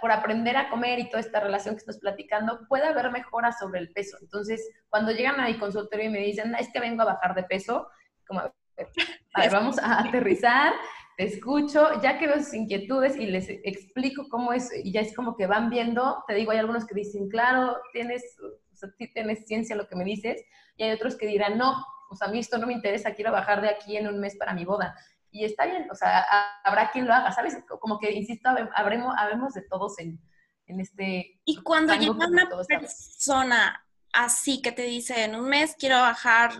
por 0.00 0.12
aprender 0.12 0.56
a 0.56 0.68
comer 0.68 0.98
y 0.98 1.08
toda 1.08 1.20
esta 1.20 1.40
relación 1.40 1.74
que 1.74 1.80
estás 1.80 1.98
platicando, 1.98 2.66
puede 2.68 2.86
haber 2.86 3.10
mejoras 3.10 3.58
sobre 3.58 3.80
el 3.80 3.90
peso. 3.90 4.18
Entonces, 4.20 4.68
cuando 4.88 5.10
llegan 5.12 5.40
a 5.40 5.46
mi 5.46 5.58
consultorio 5.58 6.06
y 6.06 6.10
me 6.10 6.18
dicen, 6.18 6.54
es 6.54 6.70
que 6.70 6.80
vengo 6.80 7.02
a 7.02 7.06
bajar 7.06 7.34
de 7.34 7.44
peso, 7.44 7.88
como, 8.26 8.40
a 8.40 8.52
ver, 8.76 8.88
vamos 9.52 9.78
a 9.78 10.00
aterrizar, 10.00 10.74
te 11.18 11.24
escucho, 11.24 12.00
ya 12.00 12.16
que 12.16 12.28
veo 12.28 12.38
sus 12.38 12.54
inquietudes 12.54 13.16
y 13.16 13.26
les 13.26 13.48
explico 13.48 14.28
cómo 14.28 14.52
es, 14.52 14.70
y 14.84 14.92
ya 14.92 15.00
es 15.00 15.16
como 15.16 15.36
que 15.36 15.48
van 15.48 15.68
viendo, 15.68 16.22
te 16.28 16.34
digo, 16.34 16.52
hay 16.52 16.58
algunos 16.58 16.86
que 16.86 16.94
dicen, 16.94 17.28
claro, 17.28 17.76
tienes, 17.92 18.22
o 18.40 18.76
sea, 18.76 18.88
tienes 19.12 19.44
ciencia 19.44 19.74
lo 19.74 19.88
que 19.88 19.96
me 19.96 20.04
dices, 20.04 20.40
y 20.76 20.84
hay 20.84 20.92
otros 20.92 21.16
que 21.16 21.26
dirán, 21.26 21.58
no, 21.58 21.74
o 22.08 22.14
sea, 22.14 22.28
a 22.28 22.30
mí 22.30 22.38
esto 22.38 22.56
no 22.58 22.68
me 22.68 22.72
interesa, 22.72 23.14
quiero 23.14 23.32
bajar 23.32 23.60
de 23.60 23.68
aquí 23.68 23.96
en 23.96 24.06
un 24.06 24.20
mes 24.20 24.36
para 24.36 24.54
mi 24.54 24.64
boda. 24.64 24.94
Y 25.32 25.44
está 25.44 25.66
bien, 25.66 25.88
o 25.90 25.94
sea, 25.96 26.24
habrá 26.62 26.92
quien 26.92 27.08
lo 27.08 27.12
haga, 27.12 27.32
¿sabes? 27.32 27.58
Como 27.80 27.98
que, 27.98 28.12
insisto, 28.12 28.50
habremos, 28.76 29.12
habremos 29.18 29.54
de 29.54 29.62
todos 29.62 29.98
en, 29.98 30.20
en 30.66 30.78
este... 30.78 31.40
Y 31.44 31.56
cuando 31.64 31.94
llega 31.94 32.12
una 32.12 32.48
persona 32.48 33.84
así 34.12 34.62
que 34.62 34.70
te 34.70 34.82
dice, 34.82 35.24
en 35.24 35.34
un 35.34 35.48
mes 35.48 35.74
quiero 35.76 35.96
bajar 35.96 36.52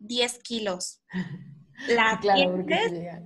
10 0.00 0.38
kilos, 0.38 1.02
¿la 1.88 2.18
claro, 2.20 2.64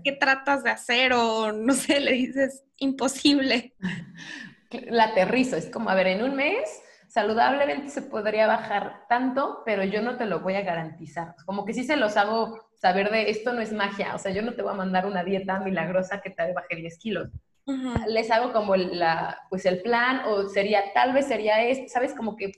¿Qué 0.04 0.12
tratas 0.12 0.62
de 0.64 0.70
hacer? 0.70 1.12
O 1.12 1.52
no 1.52 1.72
sé, 1.74 2.00
le 2.00 2.12
dices, 2.12 2.64
imposible. 2.78 3.74
La 4.88 5.04
aterrizo, 5.04 5.56
es 5.56 5.70
como, 5.70 5.90
a 5.90 5.94
ver, 5.94 6.08
en 6.08 6.22
un 6.22 6.34
mes 6.34 6.82
saludablemente 7.08 7.88
se 7.88 8.02
podría 8.02 8.46
bajar 8.46 9.06
tanto, 9.08 9.62
pero 9.64 9.84
yo 9.84 10.02
no 10.02 10.18
te 10.18 10.26
lo 10.26 10.40
voy 10.40 10.54
a 10.54 10.60
garantizar. 10.60 11.34
Como 11.46 11.64
que 11.64 11.72
sí 11.72 11.84
se 11.84 11.96
los 11.96 12.16
hago 12.18 12.68
saber 12.74 13.10
de 13.10 13.30
esto 13.30 13.54
no 13.54 13.62
es 13.62 13.72
magia, 13.72 14.14
o 14.14 14.18
sea, 14.18 14.32
yo 14.32 14.42
no 14.42 14.52
te 14.52 14.60
voy 14.60 14.72
a 14.72 14.76
mandar 14.76 15.06
una 15.06 15.24
dieta 15.24 15.58
milagrosa 15.60 16.20
que 16.20 16.28
te 16.28 16.52
baje 16.52 16.76
10 16.76 16.98
kilos. 16.98 17.30
Les 18.06 18.30
hago 18.30 18.52
como 18.52 18.76
la, 18.76 19.40
pues 19.48 19.66
el 19.66 19.82
plan, 19.82 20.22
o 20.26 20.46
sería, 20.46 20.92
tal 20.92 21.12
vez 21.12 21.26
sería 21.26 21.64
esto, 21.64 21.88
¿sabes? 21.88 22.14
Como 22.14 22.36
que 22.36 22.52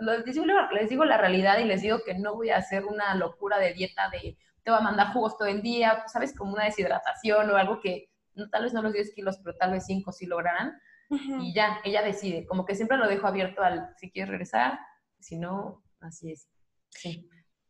les, 0.00 0.34
digo, 0.34 0.46
les 0.72 0.88
digo 0.88 1.04
la 1.04 1.18
realidad 1.18 1.58
y 1.58 1.64
les 1.64 1.82
digo 1.82 1.98
que 2.06 2.14
no 2.14 2.36
voy 2.36 2.50
a 2.50 2.56
hacer 2.56 2.86
una 2.86 3.14
locura 3.16 3.58
de 3.58 3.74
dieta 3.74 4.08
de 4.08 4.38
te 4.66 4.72
voy 4.72 4.80
a 4.80 4.82
mandar 4.82 5.12
jugos 5.12 5.38
todo 5.38 5.46
el 5.46 5.62
día, 5.62 6.02
¿sabes? 6.08 6.36
Como 6.36 6.52
una 6.52 6.64
deshidratación 6.64 7.48
o 7.48 7.56
algo 7.56 7.78
que 7.80 8.10
tal 8.50 8.64
vez 8.64 8.74
no 8.74 8.82
los 8.82 8.92
10 8.92 9.14
kilos, 9.14 9.38
pero 9.44 9.56
tal 9.56 9.70
vez 9.70 9.86
5 9.86 10.10
sí 10.10 10.26
lograrán 10.26 10.76
y 11.08 11.54
ya, 11.54 11.78
ella 11.84 12.02
decide, 12.02 12.46
como 12.46 12.64
que 12.64 12.74
siempre 12.74 12.96
lo 12.96 13.06
dejo 13.06 13.28
abierto 13.28 13.62
al 13.62 13.94
si 13.96 14.10
quieres 14.10 14.28
regresar, 14.28 14.80
si 15.20 15.38
no, 15.38 15.84
así 16.00 16.32
es. 16.32 16.48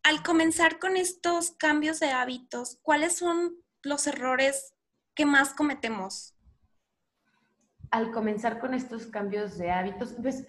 Al 0.04 0.22
comenzar 0.22 0.78
con 0.78 0.96
estos 0.96 1.50
cambios 1.50 2.00
de 2.00 2.12
hábitos, 2.12 2.78
¿cuáles 2.80 3.18
son 3.18 3.56
los 3.82 4.06
errores 4.06 4.74
que 5.14 5.26
más 5.26 5.52
cometemos? 5.52 6.34
Al 7.90 8.10
comenzar 8.10 8.58
con 8.58 8.72
estos 8.72 9.04
cambios 9.04 9.58
de 9.58 9.70
hábitos, 9.70 10.14
pues 10.22 10.46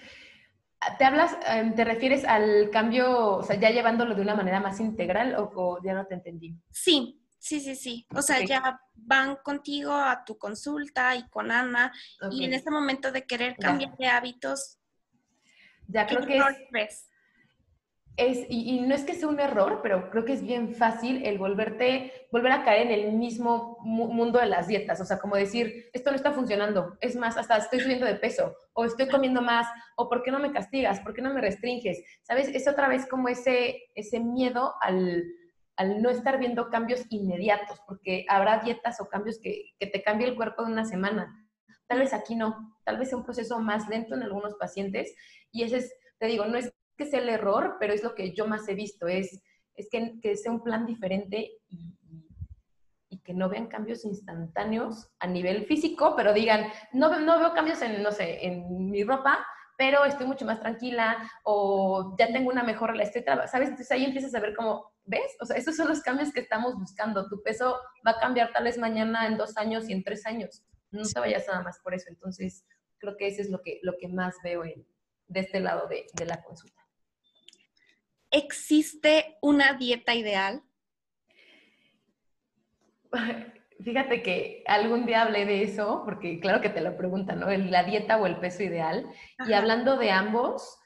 ¿Te 0.98 1.06
hablas, 1.06 1.36
em, 1.48 1.74
te 1.74 1.84
refieres 1.84 2.24
al 2.24 2.70
cambio, 2.72 3.38
o 3.38 3.44
sea, 3.44 3.60
ya 3.60 3.72
llevándolo 3.72 4.16
de 4.16 4.22
una 4.22 4.36
manera 4.36 4.60
más 4.60 4.80
integral 4.80 5.36
o, 5.38 5.80
ya 5.84 5.94
no 5.94 6.06
te 6.06 6.14
entendí? 6.14 6.56
Sí, 6.72 7.20
sí, 7.40 7.60
sí, 7.60 7.76
sí. 7.76 8.08
O 8.16 8.22
sea, 8.22 8.44
ya 8.46 8.80
van 8.94 9.38
contigo 9.38 9.94
a 9.94 10.24
tu 10.24 10.38
consulta 10.38 11.16
y 11.16 11.28
con 11.30 11.52
Ana 11.52 11.92
y 12.32 12.46
en 12.46 12.54
este 12.54 12.70
momento 12.70 13.12
de 13.12 13.26
querer 13.26 13.58
cambiar 13.58 13.98
de 13.98 14.08
hábitos, 14.08 14.78
ya 15.88 16.06
creo 16.06 16.26
que 16.26 16.38
es, 16.38 17.10
es, 18.18 18.48
y, 18.50 18.82
no 18.82 18.96
es 18.96 19.04
que 19.04 19.14
sea 19.14 19.28
un 19.28 19.40
error, 19.40 19.80
pero 19.84 20.10
creo 20.10 20.26
que 20.26 20.34
es 20.34 20.42
bien 20.42 20.74
fácil 20.74 21.24
el 21.24 21.38
volverte, 21.38 22.28
volver 22.32 22.52
a 22.52 22.64
caer 22.64 22.88
en 22.88 22.92
el 22.92 23.14
mismo 23.14 23.78
mundo 23.84 24.40
de 24.40 24.48
las 24.48 24.68
dietas. 24.68 25.00
O 25.00 25.06
sea, 25.06 25.20
como 25.20 25.36
decir, 25.36 25.90
esto 25.94 26.10
no 26.10 26.16
está 26.16 26.32
funcionando. 26.32 26.98
Es 27.00 27.16
más, 27.16 27.38
hasta 27.38 27.58
estoy 27.58 27.80
subiendo 27.80 28.08
de 28.08 28.16
peso, 28.16 28.56
o 28.74 28.86
estoy 28.86 29.08
comiendo 29.08 29.44
más, 29.44 29.68
o 29.96 30.10
¿por 30.10 30.24
qué 30.24 30.32
no 30.32 30.40
me 30.40 30.52
castigas? 30.52 31.00
¿Por 31.02 31.14
qué 31.14 31.22
no 31.22 31.32
me 31.32 31.42
restringes? 31.42 32.04
¿Sabes? 32.24 32.50
Es 32.50 32.68
otra 32.68 32.88
vez 32.88 33.06
como 33.08 33.30
ese, 33.30 33.84
ese 33.94 34.20
miedo 34.20 34.74
al, 34.82 35.24
al 35.76 36.02
no 36.02 36.10
estar 36.10 36.40
viendo 36.40 36.72
cambios 36.72 37.06
inmediatos, 37.10 37.80
porque 37.88 38.26
habrá 38.30 38.60
dietas 38.60 39.00
o 39.00 39.08
cambios 39.08 39.40
que, 39.40 39.74
que 39.80 39.86
te 39.86 40.02
cambie 40.02 40.28
el 40.28 40.36
cuerpo 40.36 40.66
de 40.66 40.72
una 40.72 40.86
semana. 40.86 41.48
Tal 41.86 42.00
vez 42.00 42.14
aquí 42.14 42.36
no, 42.36 42.80
tal 42.84 42.98
vez 42.98 43.10
sea 43.10 43.18
un 43.20 43.24
proceso 43.24 43.60
más 43.60 43.88
lento 43.88 44.16
en 44.16 44.24
algunos 44.24 44.56
pacientes, 44.56 45.14
y 45.52 45.62
ese 45.62 45.78
es, 45.78 45.96
te 46.18 46.26
digo, 46.26 46.46
no 46.46 46.58
es 46.58 46.74
que 46.98 47.06
sea 47.06 47.20
el 47.20 47.30
error, 47.30 47.78
pero 47.80 47.94
es 47.94 48.04
lo 48.04 48.16
que 48.16 48.34
yo 48.34 48.48
más 48.48 48.68
he 48.68 48.76
visto, 48.76 49.08
es, 49.08 49.42
es 49.76 49.90
que, 49.90 50.20
que 50.22 50.36
sea 50.36 50.52
un 50.52 50.64
plan 50.64 50.86
diferente 50.86 51.52
y, 51.70 51.94
y, 53.10 53.20
que 53.20 53.34
no 53.34 53.50
vean 53.50 53.68
cambios 53.68 54.06
instantáneos 54.06 55.10
a 55.20 55.28
nivel 55.28 55.66
físico, 55.66 56.16
pero 56.16 56.34
digan, 56.34 56.68
no, 56.94 57.20
no 57.20 57.40
veo 57.40 57.54
cambios 57.54 57.82
en, 57.82 58.02
no 58.02 58.12
sé, 58.12 58.46
en 58.46 58.90
mi 58.90 59.04
ropa, 59.04 59.46
pero 59.78 60.04
estoy 60.06 60.26
mucho 60.26 60.46
más 60.46 60.60
tranquila 60.60 61.30
o 61.44 62.16
ya 62.18 62.28
tengo 62.28 62.50
una 62.50 62.64
mejor 62.64 62.92
relación, 62.92 63.24
¿sabes? 63.48 63.70
Entonces 63.70 63.92
ahí 63.92 64.06
empiezas 64.06 64.34
a 64.34 64.40
ver 64.40 64.56
cómo, 64.56 64.92
¿ves? 65.06 65.38
O 65.40 65.46
sea, 65.46 65.56
esos 65.56 65.76
son 65.76 65.88
los 65.88 66.02
cambios 66.02 66.34
que 66.34 66.40
estamos 66.40 66.76
buscando. 66.76 67.30
Tu 67.30 67.42
peso 67.44 67.80
va 68.06 68.12
a 68.12 68.20
cambiar 68.20 68.52
tal 68.52 68.64
vez 68.64 68.78
mañana 68.78 69.28
en 69.28 69.38
dos 69.38 69.56
años 69.56 69.88
y 69.88 69.94
en 69.94 70.04
tres 70.04 70.26
años. 70.26 70.64
No 70.90 71.04
te 71.04 71.20
vayas 71.20 71.48
nada 71.48 71.62
más 71.62 71.80
por 71.80 71.94
eso. 71.94 72.06
Entonces, 72.10 72.66
creo 72.98 73.16
que 73.18 73.28
eso 73.28 73.42
es 73.42 73.50
lo 73.52 73.62
que, 73.62 73.80
lo 73.84 73.94
que 74.00 74.08
más 74.08 74.36
veo 74.44 74.64
de 74.64 75.40
este 75.40 75.60
lado 75.60 75.88
de, 75.88 76.08
de 76.14 76.26
la 76.26 76.42
consulta. 76.42 76.77
¿Existe 78.32 79.38
una 79.42 79.74
dieta 79.74 80.16
ideal? 80.16 80.64
Fíjate 83.84 84.24
que 84.24 84.64
algún 84.66 85.06
día 85.06 85.22
hablé 85.22 85.46
de 85.46 85.64
eso, 85.64 86.02
porque 86.04 86.40
claro 86.40 86.62
que 86.62 86.70
te 86.70 86.82
lo 86.82 86.98
preguntan, 86.98 87.40
¿no? 87.40 87.50
La 87.50 87.84
dieta 87.84 88.18
o 88.18 88.26
el 88.26 88.40
peso 88.40 88.64
ideal. 88.64 89.06
Y 89.48 89.54
hablando 89.54 89.98
de 89.98 90.10
ambos, 90.10 90.80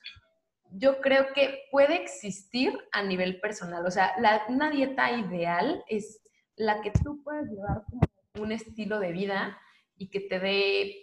yo 0.71 0.99
creo 0.99 1.27
que 1.33 1.63
puede 1.71 1.95
existir 2.01 2.77
a 2.91 3.01
nivel 3.01 3.39
personal. 3.39 3.85
O 3.85 3.91
sea, 3.91 4.13
una 4.49 4.69
dieta 4.69 5.11
ideal 5.11 5.83
es 5.87 6.21
la 6.55 6.81
que 6.81 6.91
tú 6.91 7.23
puedes 7.23 7.49
llevar 7.49 7.83
como 7.85 8.01
un 8.39 8.51
estilo 8.51 8.99
de 8.99 9.11
vida 9.11 9.57
y 9.95 10.09
que 10.09 10.19
te 10.21 10.39
dé 10.39 10.95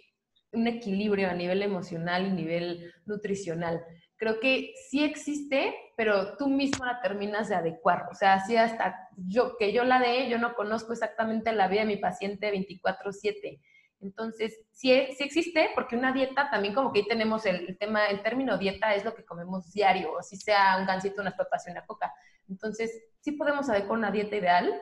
un 0.51 0.67
equilibrio 0.67 1.29
a 1.29 1.33
nivel 1.33 1.61
emocional 1.61 2.27
y 2.27 2.31
nivel 2.31 2.93
nutricional 3.05 3.83
creo 4.19 4.39
que 4.41 4.73
sí 4.89 5.03
existe, 5.03 5.73
pero 5.95 6.35
tú 6.37 6.49
mismo 6.49 6.85
la 6.85 7.01
terminas 7.01 7.47
de 7.47 7.55
adecuar. 7.55 8.07
O 8.11 8.13
sea, 8.13 8.33
así 8.33 8.55
hasta 8.55 9.07
yo, 9.15 9.55
que 9.57 9.71
yo 9.71 9.85
la 9.85 9.99
de, 9.99 10.29
yo 10.29 10.37
no 10.37 10.53
conozco 10.55 10.91
exactamente 10.91 11.53
la 11.53 11.69
vida 11.69 11.81
de 11.81 11.87
mi 11.87 11.97
paciente 11.97 12.51
24/7. 12.51 13.61
Entonces, 14.01 14.59
sí, 14.71 14.93
sí, 15.17 15.23
existe, 15.23 15.71
porque 15.73 15.95
una 15.95 16.11
dieta 16.11 16.49
también 16.49 16.73
como 16.73 16.91
que 16.91 16.99
ahí 16.99 17.07
tenemos 17.07 17.45
el, 17.45 17.77
tema, 17.77 18.05
el 18.07 18.21
término 18.21 18.57
dieta 18.57 18.93
es 18.93 19.03
lo 19.03 19.15
que 19.15 19.25
comemos 19.25 19.71
diario, 19.71 20.13
o 20.13 20.21
si 20.21 20.37
sea 20.37 20.77
un 20.79 20.85
gansito, 20.85 21.21
unas 21.21 21.35
papas 21.35 21.67
y 21.67 21.71
una 21.71 21.85
coca. 21.85 22.13
Entonces, 22.49 22.91
sí 23.21 23.33
podemos 23.33 23.69
adecuar 23.69 23.99
una 23.99 24.11
dieta 24.11 24.35
ideal 24.35 24.73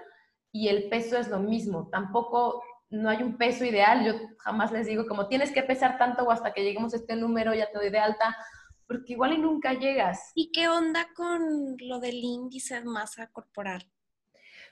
y 0.52 0.68
el 0.68 0.90
peso 0.90 1.18
es 1.18 1.30
lo 1.30 1.40
mismo. 1.40 1.90
Tampoco 1.92 2.64
no 2.90 3.10
hay 3.10 3.22
un 3.22 3.38
peso 3.38 3.66
ideal. 3.66 4.04
Yo 4.06 4.14
jamás 4.40 4.72
les 4.72 4.88
digo 4.88 5.06
como 5.08 5.28
tienes 5.28 5.52
que 5.52 5.64
pesar 5.64 5.98
tanto 5.98 6.24
o 6.24 6.32
hasta 6.32 6.54
que 6.54 6.64
lleguemos 6.64 6.94
a 6.94 6.98
este 6.98 7.16
número 7.16 7.54
ya 7.54 7.70
te 7.72 7.78
doy 7.78 7.90
de 7.90 8.00
alta 8.00 8.36
porque 8.88 9.14
igual 9.14 9.34
y 9.34 9.38
nunca 9.38 9.74
llegas. 9.74 10.32
¿Y 10.34 10.52
qué 10.52 10.70
onda 10.70 11.08
con 11.16 11.78
lo 11.80 12.00
del 12.00 12.16
índice 12.16 12.76
de 12.76 12.86
masa 12.86 13.28
corporal? 13.28 13.86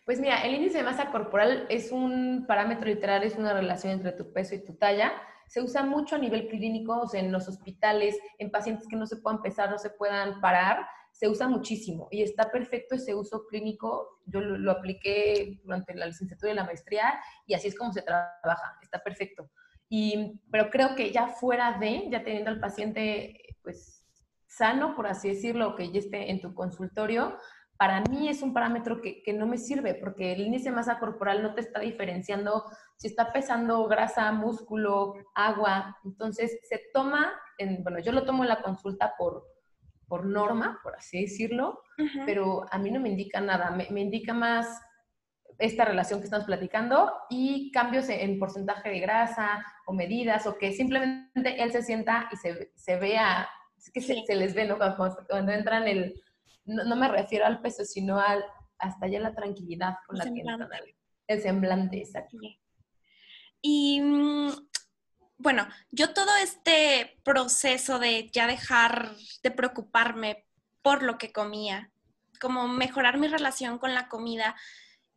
Pues 0.06 0.20
mira, 0.20 0.44
el 0.44 0.54
índice 0.54 0.78
de 0.78 0.84
masa 0.84 1.12
corporal 1.12 1.66
es 1.70 1.92
un 1.92 2.46
parámetro 2.48 2.88
literal, 2.88 3.24
es 3.24 3.36
una 3.36 3.54
relación 3.54 3.94
entre 3.94 4.12
tu 4.12 4.32
peso 4.32 4.56
y 4.56 4.64
tu 4.64 4.76
talla. 4.76 5.12
Se 5.48 5.62
usa 5.62 5.84
mucho 5.84 6.16
a 6.16 6.20
nivel 6.20 6.48
clínico, 6.48 7.02
o 7.02 7.08
sea, 7.08 7.20
en 7.20 7.32
los 7.32 7.48
hospitales, 7.48 8.18
en 8.38 8.52
pacientes 8.52 8.88
que 8.88 8.96
no 8.96 9.06
se 9.08 9.18
puedan 9.18 9.42
pesar, 9.42 9.70
no 9.70 9.78
se 9.78 9.90
puedan 9.90 10.42
parar, 10.42 10.88
se 11.12 11.28
usa 11.28 11.48
muchísimo 11.48 12.08
y 12.12 12.22
está 12.22 12.52
perfecto 12.52 12.96
ese 12.96 13.16
uso 13.16 13.46
clínico. 13.48 14.22
Yo 14.26 14.42
lo, 14.42 14.58
lo 14.58 14.72
apliqué 14.72 15.60
durante 15.64 15.94
la 15.96 16.08
licenciatura 16.08 16.52
y 16.52 16.56
la 16.56 16.66
maestría 16.66 17.20
y 17.46 17.54
así 17.54 17.68
es 17.68 17.78
como 17.78 17.92
se 17.92 18.02
trabaja, 18.02 18.78
está 18.82 19.00
perfecto. 19.00 19.50
Y, 19.90 20.40
pero 20.52 20.70
creo 20.70 20.96
que 20.96 21.12
ya 21.12 21.28
fuera 21.28 21.78
de, 21.80 22.08
ya 22.10 22.24
teniendo 22.24 22.50
al 22.50 22.60
paciente, 22.60 23.40
pues 23.64 23.95
sano, 24.56 24.96
por 24.96 25.08
así 25.08 25.30
decirlo, 25.30 25.76
que 25.76 25.92
ya 25.92 26.00
esté 26.00 26.32
en 26.32 26.42
tu 26.42 26.54
consultorio, 26.54 27.38
para 27.78 28.02
mí 28.02 28.30
es 28.30 28.42
un 28.42 28.54
parámetro 28.54 29.02
que, 29.02 29.22
no 29.34 29.48
me 29.48 29.58
sirve 29.58 29.96
porque 29.96 30.32
el 30.32 30.42
índice 30.42 30.70
de 30.70 30.76
masa 30.76 30.98
corporal 30.98 31.44
no 31.44 31.54
te 31.54 31.62
está 31.62 31.82
diferenciando 31.82 32.64
si 32.96 33.08
está 33.08 33.34
pesando 33.34 33.86
grasa, 33.88 34.32
músculo, 34.32 35.16
agua. 35.34 35.98
Entonces 36.06 36.58
se 36.64 36.82
toma, 36.94 37.34
en, 37.58 37.84
bueno, 37.84 38.00
yo 38.00 38.14
lo 38.14 38.24
tomo 38.24 38.44
en 38.44 38.50
la 38.50 38.62
consulta 38.62 39.14
por, 39.18 39.44
por 40.08 40.26
norma, 40.26 40.80
por 40.84 40.96
así 40.96 41.22
decirlo, 41.22 41.82
pero 42.26 42.66
a 42.72 42.78
mí 42.78 42.92
no 42.92 43.02
me 43.02 43.10
indica 43.10 43.42
nada, 43.42 43.72
me, 43.72 44.00
indica 44.00 44.34
más 44.34 44.82
esta 45.58 45.84
relación 45.84 46.20
que 46.20 46.26
estamos 46.26 46.46
platicando 46.46 47.12
y 47.30 47.72
cambios 47.72 48.08
en, 48.08 48.40
porcentaje 48.40 48.90
de 48.90 49.00
grasa 49.00 49.66
o 49.86 49.94
medidas 49.94 50.48
o 50.48 50.58
que 50.58 50.72
simplemente 50.72 51.62
él 51.62 51.72
se 51.74 51.82
sienta 51.82 52.30
y 52.32 52.38
se, 52.38 52.72
se 52.76 52.98
vea 52.98 53.48
es 53.86 53.92
que 53.92 54.02
se, 54.02 54.36
les 54.36 54.54
ve, 54.54 54.66
¿no? 54.66 54.78
Cuando, 54.78 55.52
entran 55.52 55.88
el, 55.88 56.22
no, 56.66 56.96
me 56.96 57.08
refiero 57.08 57.46
al 57.46 57.62
peso, 57.62 57.86
sino 57.86 58.20
al, 58.20 58.44
hasta 58.80 59.08
ya 59.08 59.20
la 59.20 59.36
tranquilidad 59.36 59.96
con 60.08 60.18
la 60.18 60.24
que 60.26 60.40
entran. 60.42 60.70
El 61.28 61.42
semblante, 61.42 61.98
exacto. 62.00 62.38
Y 63.62 64.02
mm, 64.02 64.52
bueno, 65.38 65.68
yo 65.92 66.14
todo 66.14 66.32
este 66.42 67.20
proceso 67.24 68.00
de 68.00 68.30
ya 68.32 68.48
dejar 68.48 69.16
de 69.44 69.52
preocuparme 69.52 70.46
por 70.82 71.04
lo 71.04 71.18
que 71.18 71.32
comía, 71.32 71.92
como 72.40 72.68
mejorar 72.68 73.18
mi 73.18 73.28
relación 73.28 73.80
con 73.80 73.94
la 73.94 74.08
comida, 74.08 74.56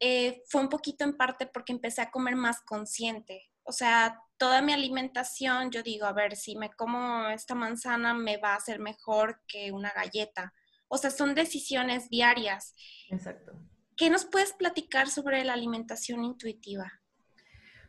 eh, 0.00 0.42
fue 0.48 0.60
un 0.60 0.68
poquito 0.68 1.04
en 1.04 1.16
parte 1.16 1.46
porque 1.46 1.72
empecé 1.72 2.02
a 2.02 2.10
comer 2.10 2.36
más 2.36 2.62
consciente. 2.62 3.50
O 3.64 3.72
sea, 3.72 4.18
toda 4.38 4.62
mi 4.62 4.72
alimentación, 4.72 5.70
yo 5.70 5.82
digo, 5.82 6.06
a 6.06 6.12
ver, 6.12 6.36
si 6.36 6.56
me 6.56 6.70
como 6.70 7.26
esta 7.28 7.54
manzana 7.54 8.14
me 8.14 8.36
va 8.38 8.52
a 8.52 8.56
hacer 8.56 8.78
mejor 8.78 9.40
que 9.46 9.72
una 9.72 9.90
galleta. 9.90 10.54
O 10.88 10.96
sea, 10.96 11.10
son 11.10 11.34
decisiones 11.34 12.08
diarias. 12.08 12.74
Exacto. 13.10 13.52
¿Qué 13.96 14.10
nos 14.10 14.24
puedes 14.24 14.52
platicar 14.52 15.08
sobre 15.08 15.44
la 15.44 15.52
alimentación 15.52 16.24
intuitiva? 16.24 16.90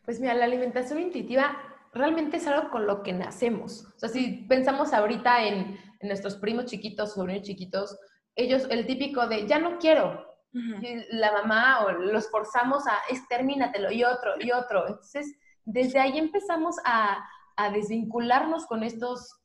Pues 0.04 0.20
mira, 0.20 0.34
la 0.34 0.46
alimentación 0.46 1.00
intuitiva 1.00 1.56
realmente 1.94 2.38
es 2.38 2.48
algo 2.48 2.70
con 2.72 2.88
lo 2.88 3.04
que 3.04 3.14
nacemos. 3.14 3.86
O 3.96 4.00
sea, 4.00 4.10
si 4.10 4.46
pensamos 4.50 4.92
ahorita 4.92 5.44
en, 5.44 5.78
nuestros 6.02 6.38
primos 6.38 6.66
chiquitos, 6.66 7.14
sobrinos 7.14 7.44
chiquitos, 7.44 7.98
ellos, 8.34 8.66
el 8.70 8.88
típico 8.88 9.28
de, 9.28 9.46
ya 9.48 9.60
no 9.60 9.78
quiero, 9.80 10.26
la 11.12 11.32
mamá 11.34 11.84
o 11.84 11.92
los 11.92 12.30
forzamos 12.32 12.88
a, 12.88 12.98
extermínatelo 13.10 13.92
y 13.92 14.06
otro, 14.06 14.34
y 14.40 14.52
otro. 14.52 14.88
Entonces, 14.88 15.36
desde 15.70 16.00
ahí 16.00 16.18
empezamos 16.18 16.76
a, 16.84 17.26
desvincularnos 17.74 18.66
con 18.68 18.84
estos 18.84 19.38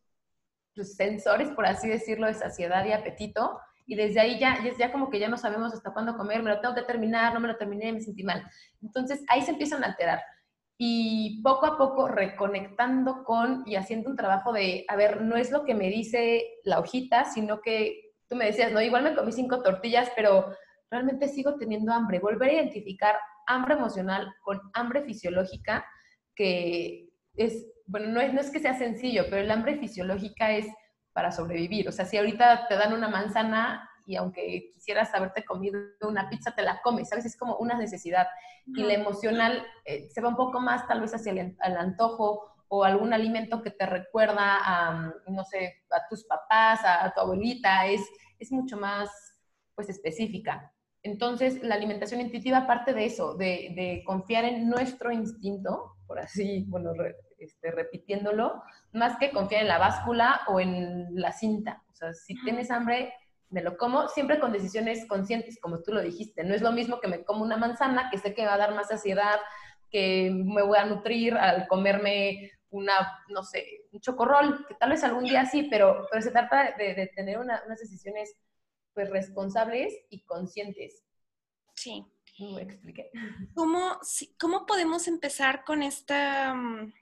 pues, 0.73 0.95
sensores, 0.95 1.51
por 1.51 1.67
así 1.67 1.89
decirlo, 1.89 2.29
de 2.29 2.35
saciedad 2.35 2.87
y 2.87 2.93
apetito. 2.93 3.59
Y 3.87 3.97
desde 3.97 4.21
ahí 4.21 4.39
ya, 4.39 4.57
ya 4.79 4.93
como 4.93 5.11
que 5.11 5.19
ya 5.19 5.29
no 5.29 5.37
sabemos 5.37 5.75
hasta 5.75 5.93
cuándo 5.93 6.17
comer, 6.17 6.41
me 6.41 6.51
lo 6.51 6.61
tengo 6.61 6.77
que 6.77 6.83
terminar, 6.83 7.35
no 7.35 7.41
me 7.41 7.49
lo 7.49 7.57
terminé, 7.57 7.93
me 7.93 8.01
sentí 8.01 8.23
mal. 8.23 8.49
Entonces 8.81 9.25
ahí 9.29 9.43
se 9.43 9.51
empiezan 9.51 9.83
a 9.83 9.89
alterar. 9.89 10.21
Y 10.79 11.43
poco 11.43 11.67
a 11.67 11.77
poco 11.77 12.07
reconectando 12.07 13.25
con 13.25 13.65
y 13.67 13.75
haciendo 13.75 14.11
un 14.11 14.17
trabajo 14.17 14.53
de, 14.53 14.85
a 14.87 14.95
ver, 14.95 15.23
no 15.23 15.35
es 15.35 15.51
lo 15.51 15.65
que 15.65 15.75
me 15.75 15.89
dice 15.89 16.45
la 16.63 16.79
hojita, 16.79 17.25
sino 17.25 17.61
que 17.63 18.13
tú 18.29 18.37
me 18.37 18.47
decías, 18.47 18.71
no, 18.71 18.81
igual 18.81 19.03
me 19.03 19.17
comí 19.17 19.33
cinco 19.33 19.61
tortillas, 19.61 20.09
pero 20.15 20.55
realmente 20.89 21.27
sigo 21.27 21.57
teniendo 21.57 21.93
hambre. 21.93 22.21
Volver 22.21 22.51
a 22.51 22.55
identificar 22.55 23.17
hambre 23.49 23.75
emocional 23.75 24.33
con 24.41 24.61
hambre 24.73 25.03
fisiológica 25.03 25.85
que 26.35 27.11
es, 27.35 27.67
bueno, 27.87 28.09
no 28.09 28.21
es, 28.21 28.33
no 28.33 28.41
es 28.41 28.51
que 28.51 28.61
sea 28.61 28.79
sencillo, 28.79 29.25
pero 29.31 29.43
el 29.43 29.51
hambre 29.51 29.79
fisiológica 29.79 30.53
es 30.53 30.67
para 31.13 31.33
sobrevivir. 31.33 31.89
O 31.89 31.93
sea, 31.93 32.05
si 32.05 32.17
ahorita 32.17 32.69
te 32.69 32.77
dan 32.77 32.93
una 32.93 33.09
manzana 33.09 33.89
y 34.07 34.17
aunque 34.17 34.71
quisieras 34.73 35.15
haberte 35.15 35.45
comido 35.45 35.81
una 36.03 36.29
pizza, 36.29 36.55
te 36.55 36.63
la 36.63 36.81
comes, 36.83 37.09
¿sabes? 37.09 37.25
Es 37.25 37.37
como 37.37 37.57
una 37.57 37.75
necesidad. 37.79 38.27
Y 38.67 38.83
la 38.83 38.95
emocional 38.95 39.65
eh, 39.85 40.09
se 40.11 40.21
va 40.21 40.29
un 40.29 40.37
poco 40.37 40.61
más 40.61 40.87
tal 40.87 41.01
vez 41.01 41.15
hacia 41.15 41.33
el, 41.33 41.57
antojo 41.77 42.51
o 42.69 42.85
algún 42.85 43.13
alimento 43.13 43.63
que 43.63 43.71
te 43.71 43.87
recuerda 43.87 44.59
a, 44.63 45.13
no 45.29 45.45
sé, 45.45 45.85
a 45.91 46.07
tus 46.09 46.25
papás, 46.25 46.81
a, 46.85 47.13
tu 47.15 47.21
abuelita, 47.21 47.87
es, 47.87 48.03
es 48.39 48.53
mucho 48.53 48.77
más 48.77 49.11
pues 49.75 49.89
específica. 49.89 50.75
Entonces, 51.05 51.63
la 51.63 51.75
alimentación 51.75 52.23
intuitiva 52.23 52.67
parte 52.67 52.95
de 52.95 53.05
eso, 53.05 53.35
de, 53.35 54.03
confiar 54.07 54.45
en 54.45 54.69
nuestro 54.69 55.13
instinto, 55.13 55.94
por 56.07 56.19
así, 56.19 56.65
bueno, 56.69 56.93
este, 57.39 57.71
repitiéndolo, 57.71 58.63
más 58.93 59.19
que 59.19 59.31
confiar 59.31 59.63
en 59.63 59.69
la 59.69 59.79
báscula 59.79 60.41
o 60.49 60.61
en 60.61 61.09
la 61.15 61.33
cinta. 61.33 61.83
O 61.91 61.95
sea, 61.95 62.13
si 62.13 62.35
tienes 62.43 62.71
hambre, 62.71 63.13
me 63.51 63.63
lo 63.63 63.77
como, 63.77 64.09
siempre 64.09 64.41
con 64.41 64.53
decisiones 64.53 65.07
conscientes, 65.07 65.59
como 65.61 65.83
tú 65.83 65.93
lo 65.93 66.03
dijiste. 66.03 66.45
No 66.45 66.55
es 66.55 66.63
lo 66.63 66.73
mismo 66.73 67.01
que 67.01 67.09
me 67.09 67.25
como 67.25 67.45
una 67.45 67.57
manzana, 67.57 68.11
que 68.11 68.19
sé 68.19 68.35
que 68.35 68.47
va 68.47 68.55
a 68.55 68.59
dar 68.59 68.75
más 68.75 68.89
saciedad, 68.89 69.39
que 69.91 70.31
me 70.33 70.63
voy 70.63 70.79
a 70.79 70.87
nutrir 70.87 71.35
al 71.35 71.69
comerme 71.69 72.51
una, 72.71 72.93
no 73.29 73.45
sé, 73.45 73.65
un 73.93 74.01
chocorrol, 74.01 74.67
que 74.67 74.75
tal 74.75 74.91
vez 74.91 75.05
algún 75.05 75.25
día 75.25 75.47
sí, 75.47 75.69
pero, 75.71 76.07
pero 76.11 76.21
se 76.21 76.33
trata 76.33 76.75
de, 76.77 77.11
tener 77.15 77.39
unas 77.39 77.79
decisiones 77.79 78.35
pues 78.93 79.11
responsables 79.11 79.95
y 80.09 80.25
conscientes. 80.25 81.05
Sí. 81.75 82.05
¿Me 82.39 82.63
expliqué? 82.63 83.11
¿Cómo, 83.55 83.99
¿Cómo 84.41 84.67
podemos 84.67 85.07
empezar 85.07 85.65
con 85.65 85.83
esta, 85.83 86.55
mm, 86.55 86.93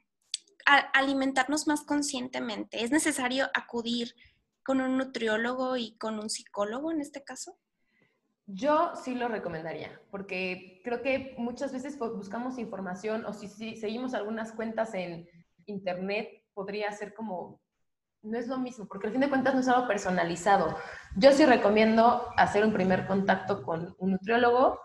alimentarnos 0.93 1.67
más 1.67 1.83
conscientemente? 1.83 2.85
¿Es 2.85 2.91
necesario 2.91 3.47
acudir 3.55 4.15
con 4.63 4.81
un 4.81 4.99
nutriólogo 4.99 5.77
y 5.77 5.97
con 5.97 6.19
un 6.19 6.29
psicólogo 6.29 6.93
en 6.93 7.01
este 7.01 7.25
caso? 7.25 7.59
Yo 8.47 8.93
sí 9.03 9.15
lo 9.15 9.29
recomendaría, 9.29 10.01
porque 10.11 10.81
creo 10.85 11.01
que 11.01 11.35
muchas 11.39 11.73
veces 11.73 11.99
buscamos 11.99 12.59
información 12.59 13.25
o 13.25 13.33
si, 13.33 13.49
si 13.49 13.77
seguimos 13.77 14.15
algunas 14.15 14.53
cuentas 14.53 14.93
en 14.95 15.29
internet, 15.67 16.29
podría 16.53 16.93
ser 16.93 17.15
como 17.15 17.61
no 18.23 18.39
es 18.39 18.47
lo 18.47 18.59
mismo, 18.59 18.87
porque 18.87 19.07
al 19.09 19.13
fin 19.13 19.21
de 19.21 19.29
cuentas 19.29 19.55
no 19.55 19.61
es 19.61 19.69
algo 19.69 19.89
personalizado. 19.89 20.77
Yo 21.17 21.33
sí 21.33 21.45
recomiendo 21.45 22.29
hacer 22.37 22.65
un 22.65 22.73
primer 22.73 23.07
contacto 23.07 23.63
con 23.63 23.97
un 23.99 24.13
nutriólogo 24.13 24.81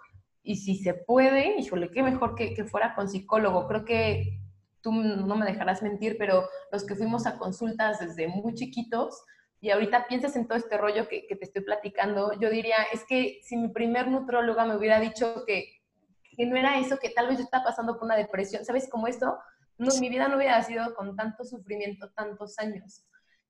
y 0.47 0.55
si 0.55 0.77
se 0.77 0.93
puede, 0.93 1.59
híjole, 1.59 1.91
qué 1.91 2.01
mejor 2.01 2.33
que, 2.33 2.53
que 2.53 2.63
fuera 2.63 2.95
con 2.95 3.09
psicólogo. 3.09 3.67
Creo 3.67 3.83
que 3.83 4.39
tú 4.79 4.93
no 4.93 5.35
me 5.35 5.45
dejarás 5.45 5.83
mentir, 5.83 6.15
pero 6.17 6.47
los 6.71 6.85
que 6.85 6.95
fuimos 6.95 7.27
a 7.27 7.37
consultas 7.37 7.99
desde 7.99 8.29
muy 8.29 8.53
chiquitos 8.53 9.25
y 9.59 9.71
ahorita 9.71 10.07
piensas 10.07 10.37
en 10.37 10.47
todo 10.47 10.57
este 10.57 10.77
rollo 10.77 11.09
que, 11.09 11.27
que 11.27 11.35
te 11.35 11.43
estoy 11.43 11.63
platicando, 11.63 12.31
yo 12.39 12.49
diría, 12.49 12.77
es 12.93 13.03
que 13.03 13.41
si 13.43 13.57
mi 13.57 13.67
primer 13.67 14.07
nutróloga 14.07 14.65
me 14.65 14.77
hubiera 14.77 15.01
dicho 15.01 15.43
que, 15.45 15.81
que 16.23 16.45
no 16.45 16.55
era 16.55 16.79
eso, 16.79 16.97
que 16.97 17.09
tal 17.09 17.27
vez 17.27 17.39
yo 17.39 17.43
estaba 17.43 17.65
pasando 17.65 17.95
por 17.95 18.05
una 18.05 18.15
depresión, 18.15 18.63
¿sabes 18.63 18.87
cómo 18.89 19.07
esto? 19.07 19.37
No, 19.77 19.93
mi 19.99 20.07
vida 20.07 20.29
no 20.29 20.37
hubiera 20.37 20.63
sido 20.63 20.95
con 20.95 21.17
tanto 21.17 21.43
sufrimiento 21.43 22.09
tantos 22.11 22.57
años. 22.59 23.03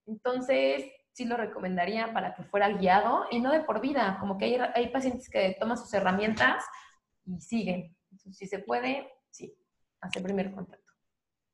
Entonces, 0.07 0.85
sí 1.11 1.25
lo 1.25 1.37
recomendaría 1.37 2.11
para 2.11 2.33
que 2.33 2.43
fuera 2.45 2.69
guiado 2.69 3.25
y 3.29 3.39
no 3.39 3.51
de 3.51 3.59
por 3.59 3.81
vida, 3.81 4.17
como 4.19 4.39
que 4.39 4.45
hay, 4.45 4.57
hay 4.73 4.87
pacientes 4.89 5.29
que 5.29 5.55
toman 5.59 5.77
sus 5.77 5.93
herramientas 5.93 6.63
y 7.27 7.41
siguen. 7.41 7.95
si 8.31 8.47
se 8.47 8.59
puede, 8.59 9.07
sí, 9.29 9.53
hacer 10.01 10.23
primer 10.23 10.51
contacto. 10.53 10.93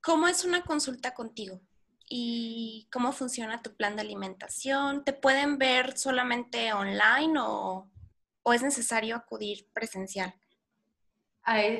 ¿Cómo 0.01 0.27
es 0.27 0.45
una 0.45 0.61
consulta 0.63 1.13
contigo? 1.13 1.61
¿Y 2.09 2.87
cómo 2.91 3.11
funciona 3.11 3.61
tu 3.61 3.75
plan 3.75 3.95
de 3.95 4.01
alimentación? 4.01 5.03
¿Te 5.03 5.13
pueden 5.13 5.57
ver 5.57 5.97
solamente 5.97 6.73
online 6.73 7.39
o, 7.39 7.89
o 8.43 8.53
es 8.53 8.61
necesario 8.61 9.15
acudir 9.15 9.67
presencial? 9.73 10.33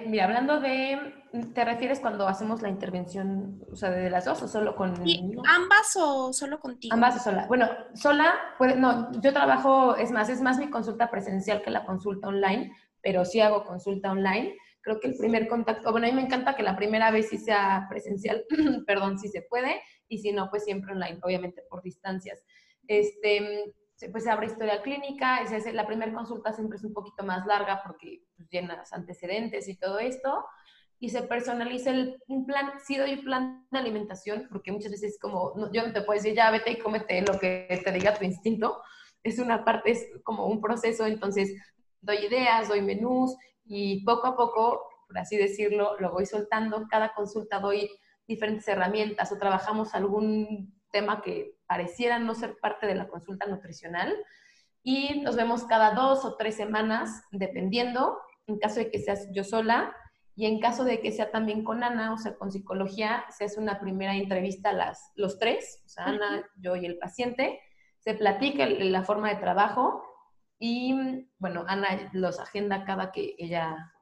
mira, 0.08 0.26
hablando 0.26 0.60
de, 0.60 1.14
¿te 1.54 1.64
refieres 1.64 2.00
cuando 2.00 2.28
hacemos 2.28 2.62
la 2.62 2.70
intervención, 2.70 3.64
o 3.72 3.76
sea, 3.76 3.92
de 3.92 4.10
las 4.10 4.26
dos 4.26 4.42
o 4.42 4.48
solo 4.48 4.76
con... 4.76 4.94
ambas 5.48 5.96
o 5.96 6.34
solo 6.34 6.60
contigo. 6.60 6.94
Ambas 6.94 7.16
o 7.16 7.20
sola. 7.20 7.46
Bueno, 7.48 7.70
sola, 7.94 8.34
puede, 8.58 8.76
no, 8.76 9.10
yo 9.22 9.32
trabajo, 9.32 9.96
es 9.96 10.12
más, 10.12 10.28
es 10.30 10.42
más 10.42 10.58
mi 10.58 10.70
consulta 10.70 11.10
presencial 11.10 11.62
que 11.62 11.72
la 11.72 11.86
consulta 11.86 12.28
online, 12.28 12.76
pero 13.04 13.26
sí 13.26 13.42
hago 13.42 13.66
consulta 13.66 14.12
online. 14.12 14.58
Creo 14.82 15.00
que 15.00 15.10
el 15.10 15.18
primer 15.18 15.48
contacto, 15.48 15.92
bueno, 15.92 16.08
a 16.08 16.10
mí 16.10 16.16
me 16.16 16.24
encanta 16.24 16.56
que 16.56 16.64
la 16.64 16.76
primera 16.76 17.12
vez 17.12 17.30
sí 17.30 17.38
sea 17.38 17.86
presencial, 17.90 18.46
perdón, 18.88 19.20
si 19.20 19.28
se 19.28 19.44
puede, 19.44 19.80
y 20.08 20.18
si 20.18 20.32
no, 20.32 20.50
pues 20.50 20.64
siempre 20.64 20.94
online, 20.94 21.20
obviamente 21.22 21.62
por 21.70 21.84
distancias. 21.84 22.44
Este, 22.88 23.76
pues 24.12 24.24
se 24.24 24.32
abre 24.32 24.48
historia 24.48 24.82
clínica, 24.82 25.42
es, 25.42 25.72
la 25.74 25.86
primera 25.86 26.14
consulta 26.14 26.52
siempre 26.54 26.78
es 26.78 26.84
un 26.84 26.94
poquito 26.94 27.24
más 27.24 27.46
larga 27.46 27.82
porque 27.86 28.24
pues, 28.36 28.50
llenas 28.50 28.92
antecedentes 28.94 29.68
y 29.68 29.78
todo 29.78 30.00
esto, 30.00 30.46
y 31.00 31.10
se 31.10 31.24
personaliza 31.24 31.92
el, 31.92 32.18
un 32.28 32.46
plan, 32.46 32.72
sí 32.86 32.98
doy 32.98 33.18
plan 33.18 33.66
de 33.72 33.80
alimentación, 33.80 34.48
porque 34.50 34.72
muchas 34.72 34.92
veces 34.92 35.18
como, 35.20 35.54
yo 35.72 35.86
no 35.86 35.94
te 35.94 36.02
puedo 36.02 36.18
decir, 36.18 36.36
ya 36.36 36.50
vete 36.52 36.72
y 36.72 36.80
cómete 36.80 37.22
lo 37.22 37.40
que 37.40 37.82
te 37.84 37.92
diga 37.92 38.18
tu 38.18 38.24
instinto, 38.24 38.82
es 39.24 39.40
una 39.40 39.64
parte, 39.64 39.92
es 39.92 40.10
como 40.24 40.48
un 40.48 40.62
proceso, 40.62 41.06
entonces 41.06 41.54
doy 42.04 42.18
ideas, 42.18 42.68
doy 42.68 42.82
menús, 42.82 43.36
y 43.66 44.04
poco 44.04 44.28
a 44.28 44.36
poco, 44.36 44.84
por 45.08 45.18
así 45.18 45.38
decirlo, 45.38 46.00
lo 46.00 46.12
voy 46.12 46.26
soltando, 46.26 46.86
cada 46.90 47.14
consulta 47.14 47.60
doy 47.60 47.90
diferentes 48.28 48.68
herramientas 48.68 49.32
o 49.32 49.38
trabajamos 49.38 49.96
algún 49.96 50.74
tema 50.92 51.22
que 51.22 51.58
pareciera 51.66 52.20
no 52.20 52.36
ser 52.36 52.58
parte 52.62 52.86
de 52.86 52.96
la 52.96 53.08
consulta 53.08 53.48
nutricional. 53.48 54.14
Y 54.84 55.22
nos 55.22 55.36
vemos 55.36 55.64
cada 55.64 55.94
dos 55.94 56.26
o 56.26 56.36
tres 56.36 56.56
semanas, 56.56 57.24
dependiendo, 57.32 58.20
en 58.48 58.60
caso 58.60 58.76
de 58.76 58.92
que 58.92 59.00
seas 59.00 59.30
yo 59.34 59.44
sola, 59.44 59.96
y 60.36 60.48
en 60.48 60.60
caso 60.60 60.84
de 60.84 61.00
que 61.00 61.12
sea 61.12 61.32
también 61.32 61.64
con 61.64 61.84
Ana, 61.84 62.14
o 62.14 62.18
sea, 62.18 62.36
con 62.36 62.52
psicología, 62.52 63.24
se 63.30 63.46
hace 63.46 63.60
una 63.60 63.80
primera 63.80 64.16
entrevista 64.16 64.72
a 64.72 64.74
las, 64.74 65.12
los 65.16 65.38
tres, 65.38 65.84
o 65.86 65.90
sea, 65.90 66.06
Ana, 66.06 66.50
yo 66.58 66.76
y 66.76 66.86
el 66.86 66.98
paciente, 66.98 67.62
se 68.00 68.16
platica 68.16 68.66
la 68.68 69.04
forma 69.04 69.30
de 69.30 69.36
trabajo 69.36 70.04
y, 70.66 71.28
bueno, 71.40 71.66
Ana 71.68 72.10
los 72.14 72.40
agenda 72.40 72.86
cada 72.86 73.12
que 73.12 73.36
ella 73.38 73.94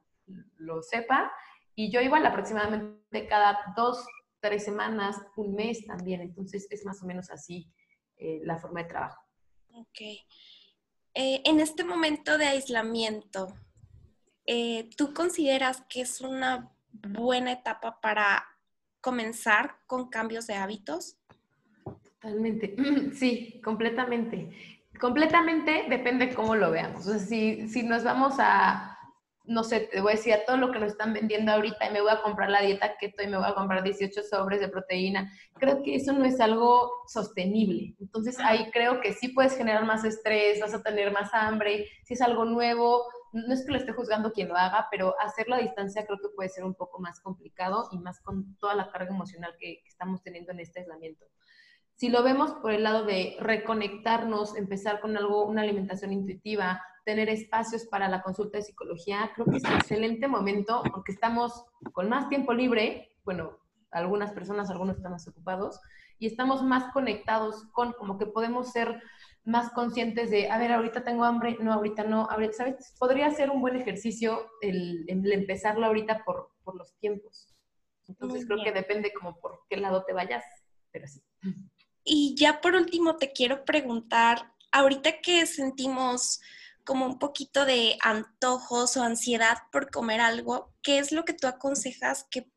lo 0.58 0.84
sepa, 0.84 1.32
y 1.74 1.89
yo 1.89 2.02
igual 2.02 2.24
aproximadamente 2.24 3.26
cada 3.28 3.74
dos 3.76 4.06
tres 4.41 4.63
semanas, 4.63 5.17
un 5.36 5.56
mes 5.56 5.84
también. 5.88 6.21
Entonces 6.21 6.67
es 6.69 6.86
más 6.86 7.02
o 7.02 7.08
menos 7.08 7.32
así 7.32 7.67
eh, 8.17 8.41
la 8.43 8.60
forma 8.60 8.84
de 8.84 8.89
trabajo. 8.89 9.24
Ok. 9.74 10.02
Eh, 11.15 11.41
en 11.45 11.60
este 11.60 11.84
momento 11.84 12.38
de 12.38 12.45
aislamiento, 12.45 13.56
eh, 14.45 14.88
¿tú 14.95 15.15
consideras 15.15 15.84
que 15.89 16.02
es 16.02 16.21
una 16.21 16.71
buena 16.91 17.54
etapa 17.54 18.00
para 18.02 18.45
comenzar 19.00 19.78
con 19.88 20.10
cambios 20.10 20.45
de 20.45 20.54
hábitos? 20.54 21.17
Totalmente, 21.84 22.76
sí, 23.15 23.60
completamente. 23.63 24.81
Completamente 25.01 25.87
depende 25.89 26.31
cómo 26.35 26.55
lo 26.55 26.69
veamos. 26.69 27.07
O 27.07 27.09
sea, 27.09 27.19
si, 27.19 27.67
si 27.67 27.81
nos 27.81 28.03
vamos 28.03 28.35
a, 28.37 28.99
no 29.45 29.63
sé, 29.63 29.79
te 29.79 29.99
voy 29.99 30.13
a 30.13 30.15
decir 30.15 30.31
a 30.31 30.45
todo 30.45 30.57
lo 30.57 30.71
que 30.71 30.77
nos 30.77 30.91
están 30.91 31.11
vendiendo 31.11 31.51
ahorita 31.51 31.87
y 31.87 31.91
me 31.91 32.01
voy 32.01 32.11
a 32.11 32.21
comprar 32.21 32.51
la 32.51 32.61
dieta 32.61 32.97
keto 32.99 33.23
y 33.23 33.27
me 33.27 33.37
voy 33.37 33.47
a 33.47 33.55
comprar 33.55 33.81
18 33.81 34.21
sobres 34.21 34.59
de 34.59 34.69
proteína. 34.69 35.33
Creo 35.55 35.81
que 35.81 35.95
eso 35.95 36.13
no 36.13 36.23
es 36.23 36.39
algo 36.39 36.91
sostenible. 37.07 37.95
Entonces 37.99 38.37
ahí 38.41 38.69
creo 38.69 39.01
que 39.01 39.13
sí 39.13 39.29
puedes 39.29 39.57
generar 39.57 39.85
más 39.85 40.05
estrés, 40.05 40.59
vas 40.61 40.75
a 40.75 40.83
tener 40.83 41.11
más 41.11 41.33
hambre, 41.33 41.87
si 42.03 42.13
es 42.13 42.21
algo 42.21 42.45
nuevo, 42.45 43.03
no 43.33 43.51
es 43.55 43.65
que 43.65 43.71
lo 43.71 43.79
esté 43.79 43.93
juzgando 43.93 44.31
quien 44.31 44.49
lo 44.49 44.55
haga, 44.55 44.87
pero 44.91 45.15
hacerlo 45.19 45.55
a 45.55 45.61
distancia 45.61 46.05
creo 46.05 46.19
que 46.19 46.29
puede 46.35 46.49
ser 46.49 46.63
un 46.63 46.75
poco 46.75 47.01
más 47.01 47.19
complicado 47.21 47.89
y 47.91 47.97
más 47.97 48.21
con 48.21 48.55
toda 48.57 48.75
la 48.75 48.91
carga 48.91 49.09
emocional 49.09 49.55
que, 49.59 49.81
que 49.81 49.89
estamos 49.89 50.21
teniendo 50.21 50.51
en 50.51 50.59
este 50.59 50.81
aislamiento. 50.81 51.25
Si 52.01 52.09
lo 52.09 52.23
vemos 52.23 52.53
por 52.53 52.71
el 52.71 52.81
lado 52.81 53.05
de 53.05 53.37
reconectarnos, 53.39 54.57
empezar 54.57 55.01
con 55.01 55.15
algo, 55.15 55.45
una 55.45 55.61
alimentación 55.61 56.11
intuitiva, 56.11 56.81
tener 57.05 57.29
espacios 57.29 57.85
para 57.85 58.09
la 58.09 58.23
consulta 58.23 58.57
de 58.57 58.63
psicología, 58.63 59.29
creo 59.35 59.45
que 59.45 59.57
es 59.57 59.63
un 59.63 59.73
excelente 59.73 60.27
momento 60.27 60.81
porque 60.91 61.11
estamos 61.11 61.63
con 61.93 62.09
más 62.09 62.27
tiempo 62.27 62.53
libre, 62.53 63.15
bueno, 63.23 63.59
algunas 63.91 64.31
personas, 64.31 64.71
algunos 64.71 64.95
están 64.95 65.11
más 65.11 65.27
ocupados, 65.27 65.79
y 66.17 66.25
estamos 66.25 66.63
más 66.63 66.91
conectados 66.91 67.65
con, 67.71 67.93
como 67.93 68.17
que 68.17 68.25
podemos 68.25 68.71
ser 68.71 68.99
más 69.43 69.71
conscientes 69.71 70.31
de, 70.31 70.49
a 70.49 70.57
ver, 70.57 70.71
ahorita 70.71 71.03
tengo 71.03 71.23
hambre, 71.23 71.55
no, 71.59 71.71
ahorita 71.71 72.05
no, 72.05 72.27
ahorita, 72.31 72.53
¿sabes? 72.53 72.95
Podría 72.97 73.29
ser 73.29 73.51
un 73.51 73.61
buen 73.61 73.75
ejercicio 73.75 74.49
el, 74.61 75.05
empezarlo 75.07 75.85
ahorita 75.85 76.23
por, 76.25 76.49
por 76.63 76.75
los 76.75 76.97
tiempos. 76.97 77.53
Entonces 78.07 78.47
creo 78.47 78.63
que 78.63 78.71
depende 78.71 79.13
como 79.13 79.39
por 79.39 79.59
qué 79.69 79.77
lado 79.77 80.03
te 80.03 80.13
vayas, 80.13 80.43
pero 80.91 81.07
sí. 81.07 81.21
Y 82.03 82.35
ya 82.35 82.61
por 82.61 82.75
último 82.75 83.17
te 83.17 83.31
quiero 83.31 83.63
preguntar, 83.65 84.51
ahorita 84.71 85.21
que 85.21 85.45
sentimos 85.45 86.41
como 86.83 87.05
un 87.05 87.19
poquito 87.19 87.65
de 87.65 87.97
antojos 88.03 88.97
o 88.97 89.03
ansiedad 89.03 89.57
por 89.71 89.91
comer 89.91 90.19
algo, 90.21 90.73
¿qué 90.81 90.97
es 90.97 91.11
lo 91.11 91.25
que 91.25 91.33
tú 91.33 91.47
aconsejas 91.47 92.25
que, 92.29 92.47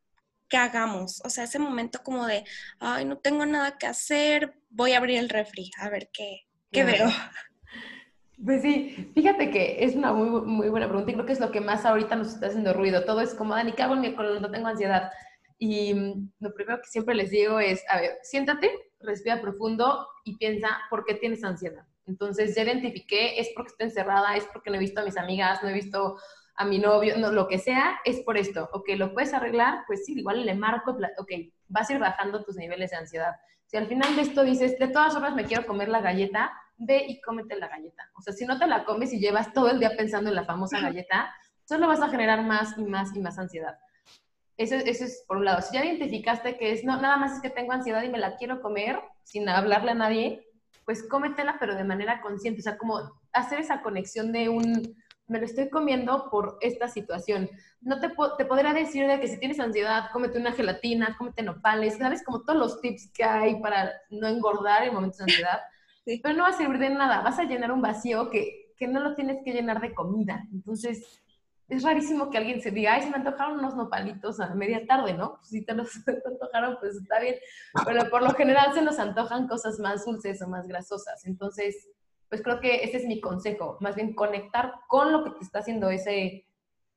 hagamos? 0.57 1.21
O 1.25 1.31
sea, 1.31 1.45
ese 1.45 1.59
momento 1.59 1.99
como 2.05 2.27
de, 2.27 2.45
ay, 2.79 3.05
no 3.05 3.19
tengo 3.19 3.45
nada 3.45 3.77
que 3.77 3.89
hacer, 3.89 4.55
voy 4.71 4.93
a 4.93 4.99
abrir 4.99 5.19
el 5.19 5.29
refri, 5.29 5.73
a 5.81 5.89
ver 5.89 6.11
qué, 6.13 6.43
qué 6.71 6.85
veo. 6.85 7.09
Pues 8.45 8.63
sí, 8.63 9.11
fíjate 9.15 9.51
que 9.51 9.85
es 9.85 9.95
una 9.95 10.13
muy, 10.13 10.29
muy 10.43 10.69
buena 10.69 10.87
pregunta 10.87 11.11
y 11.11 11.15
creo 11.15 11.27
que 11.27 11.33
es 11.33 11.41
lo 11.41 11.51
que 11.51 11.61
más 11.61 11.85
ahorita 11.85 12.15
nos 12.17 12.35
está 12.35 12.49
haciendo 12.49 12.73
ruido. 12.73 13.05
Todo 13.05 13.21
es 13.21 13.35
como, 13.35 13.55
Dani, 13.55 13.73
¿qué 13.73 13.83
hago 13.83 13.95
en 13.95 14.01
mi 14.01 14.11
no 14.11 14.51
tengo 14.51 14.69
ansiedad? 14.69 15.11
Y 15.59 15.95
mm, 15.95 16.33
lo 16.41 16.55
primero 16.55 16.81
que 16.81 16.89
siempre 16.89 17.15
les 17.15 17.31
digo 17.31 17.61
es, 17.61 17.83
a 17.89 18.01
ver, 18.01 18.19
siéntate, 18.23 18.71
respira 19.05 19.41
profundo 19.41 20.07
y 20.25 20.37
piensa 20.37 20.81
por 20.91 21.05
qué 21.05 21.15
tienes 21.15 21.45
ansiedad. 21.45 21.85
Entonces, 22.07 22.55
ya 22.55 22.63
identifiqué, 22.63 23.41
es 23.41 23.51
porque 23.55 23.71
estoy 23.71 23.87
encerrada, 23.87 24.37
es 24.37 24.45
porque 24.53 24.71
no 24.71 24.77
he 24.77 24.81
visto 24.81 25.01
a 25.01 25.05
mis 25.05 25.17
amigas, 25.17 25.63
no 25.63 25.69
he 25.69 25.73
visto 25.73 26.19
a 26.57 26.65
mi 26.65 26.79
novio, 26.79 27.17
no, 27.19 27.33
lo 27.33 27.49
que 27.49 27.59
sea, 27.59 28.01
es 28.05 28.21
por 28.21 28.37
esto. 28.37 28.69
Ok, 28.73 28.91
¿lo 28.97 29.13
puedes 29.13 29.35
arreglar? 29.35 29.85
Pues 29.87 30.05
sí, 30.05 30.19
igual 30.19 30.45
le 30.45 30.55
marco, 30.55 30.93
ok, 30.93 31.31
vas 31.69 31.91
a 31.91 31.95
ir 31.95 31.99
bajando 31.99 32.45
tus 32.45 32.57
niveles 32.57 32.91
de 32.91 32.97
ansiedad. 32.97 33.35
Si 33.67 33.77
al 33.77 33.87
final 33.87 34.15
de 34.15 34.23
esto 34.23 34.45
dices, 34.45 34.79
de 34.79 34.89
todas 34.89 35.15
formas 35.15 35.35
me 35.35 35.45
quiero 35.45 35.67
comer 35.67 35.89
la 35.89 36.01
galleta, 36.01 36.53
ve 36.77 37.05
y 37.09 37.21
cómete 37.21 37.57
la 37.57 37.69
galleta. 37.69 38.11
O 38.17 38.21
sea, 38.21 38.33
si 38.33 38.47
no 38.47 38.59
te 38.59 38.67
la 38.67 38.85
comes 38.85 39.13
y 39.13 39.19
llevas 39.19 39.53
todo 39.53 39.71
el 39.71 39.81
día 39.81 39.97
pensando 39.97 40.31
en 40.31 40.37
la 40.37 40.45
famosa 40.45 40.81
galleta, 40.81 41.35
solo 41.65 41.89
vas 41.89 42.01
a 42.01 42.09
generar 42.09 42.43
más 42.45 42.77
y 42.79 42.85
más 42.85 43.15
y 43.17 43.21
más 43.21 43.39
ansiedad. 43.39 43.79
Eso, 44.57 44.77
eso 44.77 45.05
es 45.05 45.25
por 45.27 45.39
un 45.39 45.45
lado. 45.45 45.63
Si 45.63 45.75
ya 45.75 45.85
identificaste 45.85 46.57
que 46.57 46.73
es, 46.73 46.85
no, 46.85 47.01
nada 47.01 47.17
más 47.17 47.33
es 47.33 47.43
que 47.43 47.51
tengo 47.51 47.73
ansiedad 47.73 48.03
y 48.03 48.09
me 48.09 48.19
la 48.19 48.37
quiero 48.37 48.63
comer 48.63 49.01
sin 49.25 49.49
hablarle 49.49 49.93
a 49.93 49.95
nadie, 49.95 50.47
pues 50.85 51.03
cómetela, 51.09 51.57
pero 51.59 51.75
de 51.75 51.85
manera 51.85 52.21
consciente. 52.21 52.61
O 52.61 52.63
sea, 52.63 52.79
como 52.79 53.01
hacer 53.33 53.59
esa 53.59 53.83
conexión 53.83 54.33
de 54.33 54.49
un, 54.49 54.97
me 55.27 55.39
lo 55.39 55.45
estoy 55.45 55.71
comiendo 55.71 56.29
por 56.31 56.59
esta 56.61 56.89
situación. 56.89 57.49
No 57.81 58.01
te, 58.01 58.11
te 58.39 58.45
podría 58.45 58.73
decir 58.73 59.07
de 59.07 59.21
que 59.21 59.29
si 59.29 59.39
tienes 59.39 59.61
ansiedad, 59.61 60.11
cómete 60.13 60.39
una 60.39 60.53
gelatina, 60.53 61.17
cómete 61.19 61.43
nopales, 61.43 61.99
¿sabes? 61.99 62.23
Como 62.25 62.43
todos 62.43 62.59
los 62.59 62.81
tips 62.81 63.11
que 63.13 63.25
hay 63.25 63.61
para 63.61 63.93
no 64.11 64.29
engordar 64.29 64.85
en 64.85 64.95
momentos 64.95 65.19
de 65.19 65.25
ansiedad. 65.25 65.61
Pero 66.23 66.35
no 66.35 66.43
va 66.43 66.51
a 66.51 66.53
servir 66.53 66.79
de 66.79 66.91
nada. 66.91 67.23
Vas 67.23 67.39
a 67.39 67.45
llenar 67.45 67.73
un 67.73 67.81
vacío 67.83 68.31
que, 68.31 68.75
que 68.77 68.87
no 68.87 69.01
lo 69.01 69.15
tienes 69.15 69.39
que 69.45 69.53
llenar 69.53 69.81
de 69.81 69.95
comida. 69.95 70.47
Entonces, 70.53 71.24
es 71.69 71.83
rarísimo 71.83 72.31
que 72.31 72.39
alguien 72.39 72.61
se 72.61 72.71
diga, 72.71 72.95
ay, 72.95 73.03
se 73.03 73.11
me 73.11 73.17
antojaron 73.17 73.59
unos 73.59 73.75
nopalitos 73.75 74.39
a 74.41 74.55
media 74.55 74.87
tarde, 74.87 75.15
¿no? 75.15 75.37
Pues 75.37 75.49
si 75.49 75.65
te 75.65 75.75
los 75.75 75.91
antojaron, 76.27 76.77
pues 76.79 76.97
está 76.97 77.21
bien. 77.21 77.37
Pero 77.87 78.11
por 78.11 78.23
lo 78.23 78.31
general 78.35 78.75
se 78.75 78.83
nos 78.83 78.99
antojan 78.99 79.49
cosas 79.49 79.79
más 79.79 80.05
dulces 80.05 80.43
o 80.43 80.49
más 80.49 80.67
grasosas. 80.67 81.25
Entonces, 81.25 81.89
pues 82.29 82.43
creo 82.43 82.61
que 82.61 82.85
ese 82.85 82.99
es 82.99 83.07
mi 83.07 83.21
consejo, 83.21 83.79
más 83.81 83.95
bien 83.95 84.15
conectar 84.15 84.75
con 84.89 85.13
lo 85.13 85.25
que 85.25 85.31
te 85.31 85.45
está 85.45 85.61
haciendo 85.61 85.89
ese, 85.89 86.47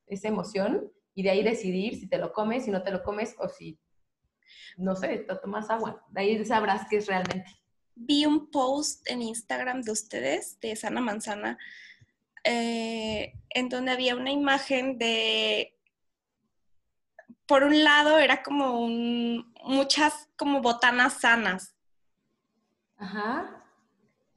esa 0.08 0.27
emoción 0.27 0.91
y 1.13 1.23
de 1.23 1.30
ahí 1.30 1.43
decidir 1.43 1.95
si 1.95 2.08
te 2.10 2.17
lo 2.17 2.34
comes, 2.34 2.65
si 2.65 2.71
no 2.71 2.84
te 2.84 2.91
lo 2.91 3.03
comes 3.03 3.36
o 3.39 3.47
si, 3.47 3.80
no 4.77 4.95
sé, 4.95 5.19
te 5.19 5.36
tomas 5.36 5.69
agua. 5.69 6.03
De 6.10 6.21
ahí 6.21 6.45
sabrás 6.45 6.88
qué 6.89 6.97
es 6.97 7.08
realmente. 7.08 7.49
Vi 7.95 8.25
un 8.25 8.51
post 8.51 9.10
en 9.10 9.21
Instagram 9.21 9.82
de 9.82 9.91
ustedes, 9.91 10.60
de 10.60 10.75
Sana 10.75 11.01
Manzana, 11.01 11.58
eh, 12.49 13.33
en 13.49 13.69
donde 13.69 13.91
había 13.91 14.15
una 14.15 14.31
imagen 14.31 14.97
de, 14.97 15.75
por 17.45 17.63
un 17.63 17.83
lado 17.83 18.19
era 18.19 18.41
como 18.41 18.88
muchas 19.63 20.29
como 20.38 20.62
botanas 20.62 21.19
sanas. 21.19 21.75
Ajá. 22.97 23.63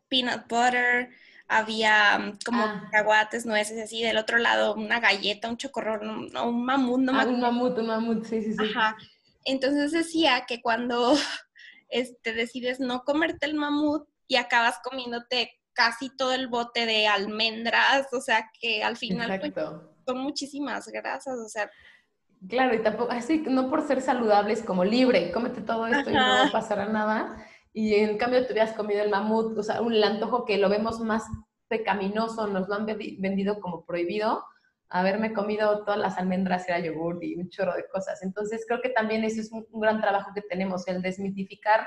Peanut 0.08 0.48
butter, 0.48 1.10
había 1.46 2.18
mm, 2.18 2.38
como 2.44 2.64
ah. 2.64 3.28
nueces, 3.44 3.82
así, 3.82 4.02
del 4.02 4.18
otro 4.18 4.38
lado 4.38 4.74
una 4.74 5.00
galleta, 5.00 5.48
un 5.48 5.56
chocorrón, 5.56 6.34
un, 6.36 6.64
mamut, 6.64 7.00
no 7.00 7.18
ah, 7.18 7.26
un 7.26 7.40
mamut, 7.40 7.78
un 7.78 7.86
mamut, 7.86 8.24
sí, 8.24 8.42
sí, 8.42 8.54
sí. 8.54 8.64
Ajá. 8.70 8.96
Entonces 9.44 9.92
decía 9.92 10.44
que 10.46 10.60
cuando 10.60 11.14
este, 11.88 12.32
decides 12.32 12.80
no 12.80 13.04
comerte 13.04 13.46
el 13.46 13.54
mamut 13.54 14.08
y 14.28 14.36
acabas 14.36 14.78
comiéndote 14.82 15.59
casi 15.80 16.14
todo 16.14 16.32
el 16.32 16.48
bote 16.48 16.84
de 16.84 17.06
almendras, 17.06 18.12
o 18.12 18.20
sea 18.20 18.50
que 18.60 18.84
al 18.84 18.98
final 18.98 19.40
pues, 19.40 19.54
son 20.06 20.18
muchísimas 20.18 20.86
grasas, 20.88 21.38
o 21.38 21.48
sea. 21.48 21.70
Claro, 22.46 22.74
y 22.74 22.82
tampoco, 22.82 23.10
así, 23.10 23.42
no 23.48 23.70
por 23.70 23.86
ser 23.86 24.02
saludables 24.02 24.62
como 24.62 24.84
libre, 24.84 25.32
cómete 25.32 25.62
todo 25.62 25.86
esto 25.86 26.10
y 26.10 26.12
no 26.12 26.52
pasará 26.52 26.86
nada. 26.86 27.46
Y 27.72 27.94
en 27.94 28.18
cambio 28.18 28.46
te 28.46 28.52
hubieras 28.52 28.74
comido 28.74 29.02
el 29.02 29.08
mamut, 29.08 29.56
o 29.56 29.62
sea, 29.62 29.80
un 29.80 29.94
antojo 30.04 30.44
que 30.44 30.58
lo 30.58 30.68
vemos 30.68 31.00
más 31.00 31.24
pecaminoso, 31.68 32.46
nos 32.46 32.68
lo 32.68 32.74
han 32.74 32.84
vendido 32.84 33.58
como 33.60 33.86
prohibido, 33.86 34.44
haberme 34.90 35.32
comido 35.32 35.82
todas 35.84 35.98
las 35.98 36.18
almendras, 36.18 36.68
era 36.68 36.80
yogur 36.80 37.24
y 37.24 37.36
un 37.36 37.48
chorro 37.48 37.74
de 37.74 37.88
cosas. 37.88 38.22
Entonces 38.22 38.66
creo 38.68 38.82
que 38.82 38.90
también 38.90 39.24
eso 39.24 39.40
es 39.40 39.50
un 39.50 39.80
gran 39.80 40.02
trabajo 40.02 40.32
que 40.34 40.42
tenemos, 40.42 40.86
el 40.88 41.00
desmitificar 41.00 41.86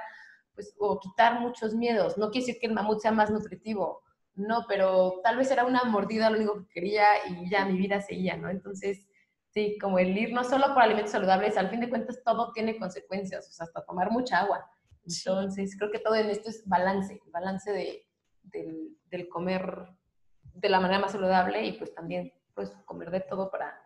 pues, 0.55 0.75
o 0.79 0.99
quitar 0.99 1.39
muchos 1.39 1.73
miedos. 1.73 2.17
No 2.17 2.29
quiere 2.29 2.45
decir 2.45 2.61
que 2.61 2.67
el 2.67 2.73
mamut 2.73 2.99
sea 2.99 3.11
más 3.11 3.31
nutritivo, 3.31 4.01
no, 4.35 4.65
pero 4.67 5.19
tal 5.23 5.37
vez 5.37 5.51
era 5.51 5.65
una 5.65 5.83
mordida 5.83 6.29
lo 6.29 6.37
único 6.37 6.55
que 6.61 6.73
quería 6.73 7.05
y 7.29 7.49
ya 7.49 7.65
mi 7.65 7.77
vida 7.77 8.01
seguía, 8.01 8.35
¿no? 8.35 8.49
Entonces, 8.49 9.07
sí, 9.49 9.77
como 9.79 9.99
el 9.99 10.17
ir 10.17 10.33
no 10.33 10.43
solo 10.43 10.73
por 10.73 10.81
alimentos 10.81 11.11
saludables, 11.11 11.57
al 11.57 11.69
fin 11.69 11.79
de 11.79 11.89
cuentas 11.89 12.21
todo 12.23 12.51
tiene 12.51 12.77
consecuencias, 12.77 13.47
o 13.47 13.51
sea, 13.51 13.65
hasta 13.65 13.85
tomar 13.85 14.09
mucha 14.11 14.39
agua. 14.39 14.65
Entonces, 15.05 15.75
creo 15.77 15.91
que 15.91 15.99
todo 15.99 16.15
en 16.15 16.29
esto 16.29 16.49
es 16.49 16.67
balance, 16.67 17.21
balance 17.27 17.71
de, 17.71 18.07
del, 18.41 18.97
del, 19.09 19.27
comer 19.27 19.89
de 20.41 20.69
la 20.69 20.79
manera 20.79 20.99
más 20.99 21.11
saludable 21.11 21.65
y 21.65 21.73
pues 21.73 21.93
también 21.93 22.33
pues 22.53 22.71
comer 22.85 23.11
de 23.11 23.19
todo 23.19 23.51
para, 23.51 23.79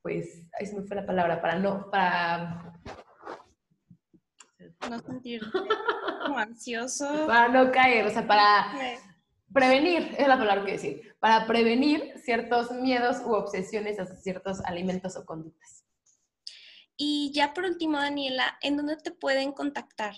pues, 0.00 0.46
ahí 0.58 0.66
se 0.66 0.76
me 0.76 0.86
fue 0.86 0.96
la 0.96 1.06
palabra, 1.06 1.40
para 1.40 1.58
no, 1.58 1.90
para 1.90 2.80
no 4.88 4.98
sentirte 5.00 5.46
como 6.26 6.38
ansioso. 6.38 7.26
Para 7.26 7.48
no 7.48 7.70
caer, 7.70 8.06
o 8.06 8.10
sea, 8.10 8.26
para 8.26 8.72
prevenir, 9.52 10.14
es 10.18 10.28
la 10.28 10.38
palabra 10.38 10.64
que 10.64 10.72
decir, 10.72 11.14
para 11.20 11.46
prevenir 11.46 12.14
ciertos 12.18 12.70
miedos 12.72 13.18
u 13.24 13.32
obsesiones 13.32 13.98
a 13.98 14.06
ciertos 14.06 14.60
alimentos 14.64 15.16
o 15.16 15.24
conductas. 15.24 15.84
Y 16.96 17.32
ya 17.34 17.54
por 17.54 17.64
último, 17.64 17.98
Daniela, 17.98 18.58
¿en 18.60 18.76
dónde 18.76 18.96
te 18.96 19.10
pueden 19.10 19.52
contactar? 19.52 20.14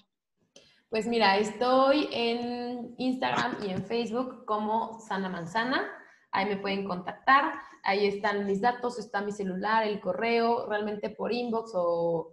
Pues 0.90 1.06
mira, 1.06 1.38
estoy 1.38 2.08
en 2.12 2.94
Instagram 2.98 3.56
y 3.66 3.70
en 3.70 3.84
Facebook 3.84 4.44
como 4.44 5.00
Sana 5.00 5.28
Manzana. 5.28 5.90
Ahí 6.30 6.46
me 6.46 6.56
pueden 6.56 6.84
contactar. 6.84 7.54
Ahí 7.82 8.06
están 8.06 8.46
mis 8.46 8.60
datos, 8.60 8.98
está 8.98 9.20
mi 9.20 9.32
celular, 9.32 9.86
el 9.86 10.00
correo, 10.00 10.68
realmente 10.68 11.10
por 11.10 11.32
inbox 11.32 11.72
o 11.74 12.30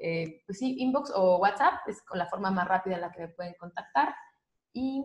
eh, 0.00 0.42
pues 0.46 0.58
sí, 0.58 0.76
inbox 0.78 1.12
o 1.14 1.36
WhatsApp, 1.38 1.86
es 1.86 2.02
con 2.02 2.18
la 2.18 2.26
forma 2.26 2.50
más 2.50 2.66
rápida 2.66 2.94
en 2.94 3.02
la 3.02 3.12
que 3.12 3.20
me 3.20 3.28
pueden 3.28 3.54
contactar. 3.54 4.14
Y 4.72 5.04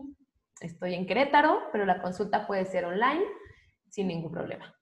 estoy 0.60 0.94
en 0.94 1.06
Querétaro, 1.06 1.68
pero 1.70 1.84
la 1.84 2.00
consulta 2.00 2.46
puede 2.46 2.64
ser 2.64 2.86
online 2.86 3.24
sin 3.90 4.08
ningún 4.08 4.32
problema. 4.32 4.74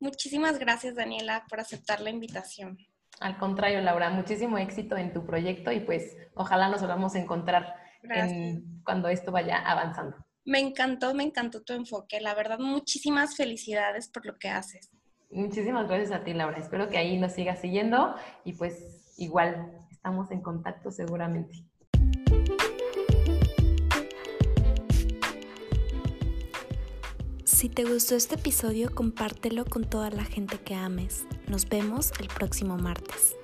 Muchísimas 0.00 0.58
gracias, 0.58 0.96
Daniela, 0.96 1.44
por 1.48 1.60
aceptar 1.60 2.00
la 2.00 2.10
invitación. 2.10 2.76
Al 3.20 3.38
contrario, 3.38 3.80
Laura, 3.80 4.10
muchísimo 4.10 4.58
éxito 4.58 4.96
en 4.96 5.12
tu 5.12 5.24
proyecto 5.24 5.70
y 5.70 5.80
pues 5.80 6.16
ojalá 6.34 6.68
nos 6.68 6.80
volvamos 6.80 7.14
a 7.14 7.20
encontrar 7.20 7.74
cuando 8.84 9.08
esto 9.08 9.32
vaya 9.32 9.58
avanzando. 9.58 10.16
Me 10.44 10.58
encantó, 10.58 11.14
me 11.14 11.22
encantó 11.22 11.62
tu 11.62 11.72
enfoque. 11.72 12.20
La 12.20 12.34
verdad, 12.34 12.58
muchísimas 12.58 13.36
felicidades 13.36 14.08
por 14.08 14.26
lo 14.26 14.36
que 14.36 14.48
haces. 14.48 14.90
Muchísimas 15.30 15.88
gracias 15.88 16.12
a 16.12 16.22
ti, 16.22 16.34
Laura. 16.34 16.58
Espero 16.58 16.88
que 16.88 16.98
ahí 16.98 17.18
nos 17.18 17.32
sigas 17.32 17.60
siguiendo 17.60 18.14
y 18.44 18.52
pues 18.52 19.03
igual 19.16 19.72
estamos 19.90 20.30
en 20.30 20.40
contacto 20.40 20.90
seguramente. 20.90 21.64
Si 27.44 27.68
te 27.70 27.84
gustó 27.84 28.14
este 28.14 28.34
episodio, 28.34 28.94
compártelo 28.94 29.64
con 29.64 29.84
toda 29.84 30.10
la 30.10 30.24
gente 30.24 30.58
que 30.58 30.74
ames. 30.74 31.26
Nos 31.48 31.68
vemos 31.68 32.12
el 32.20 32.28
próximo 32.28 32.76
martes. 32.76 33.36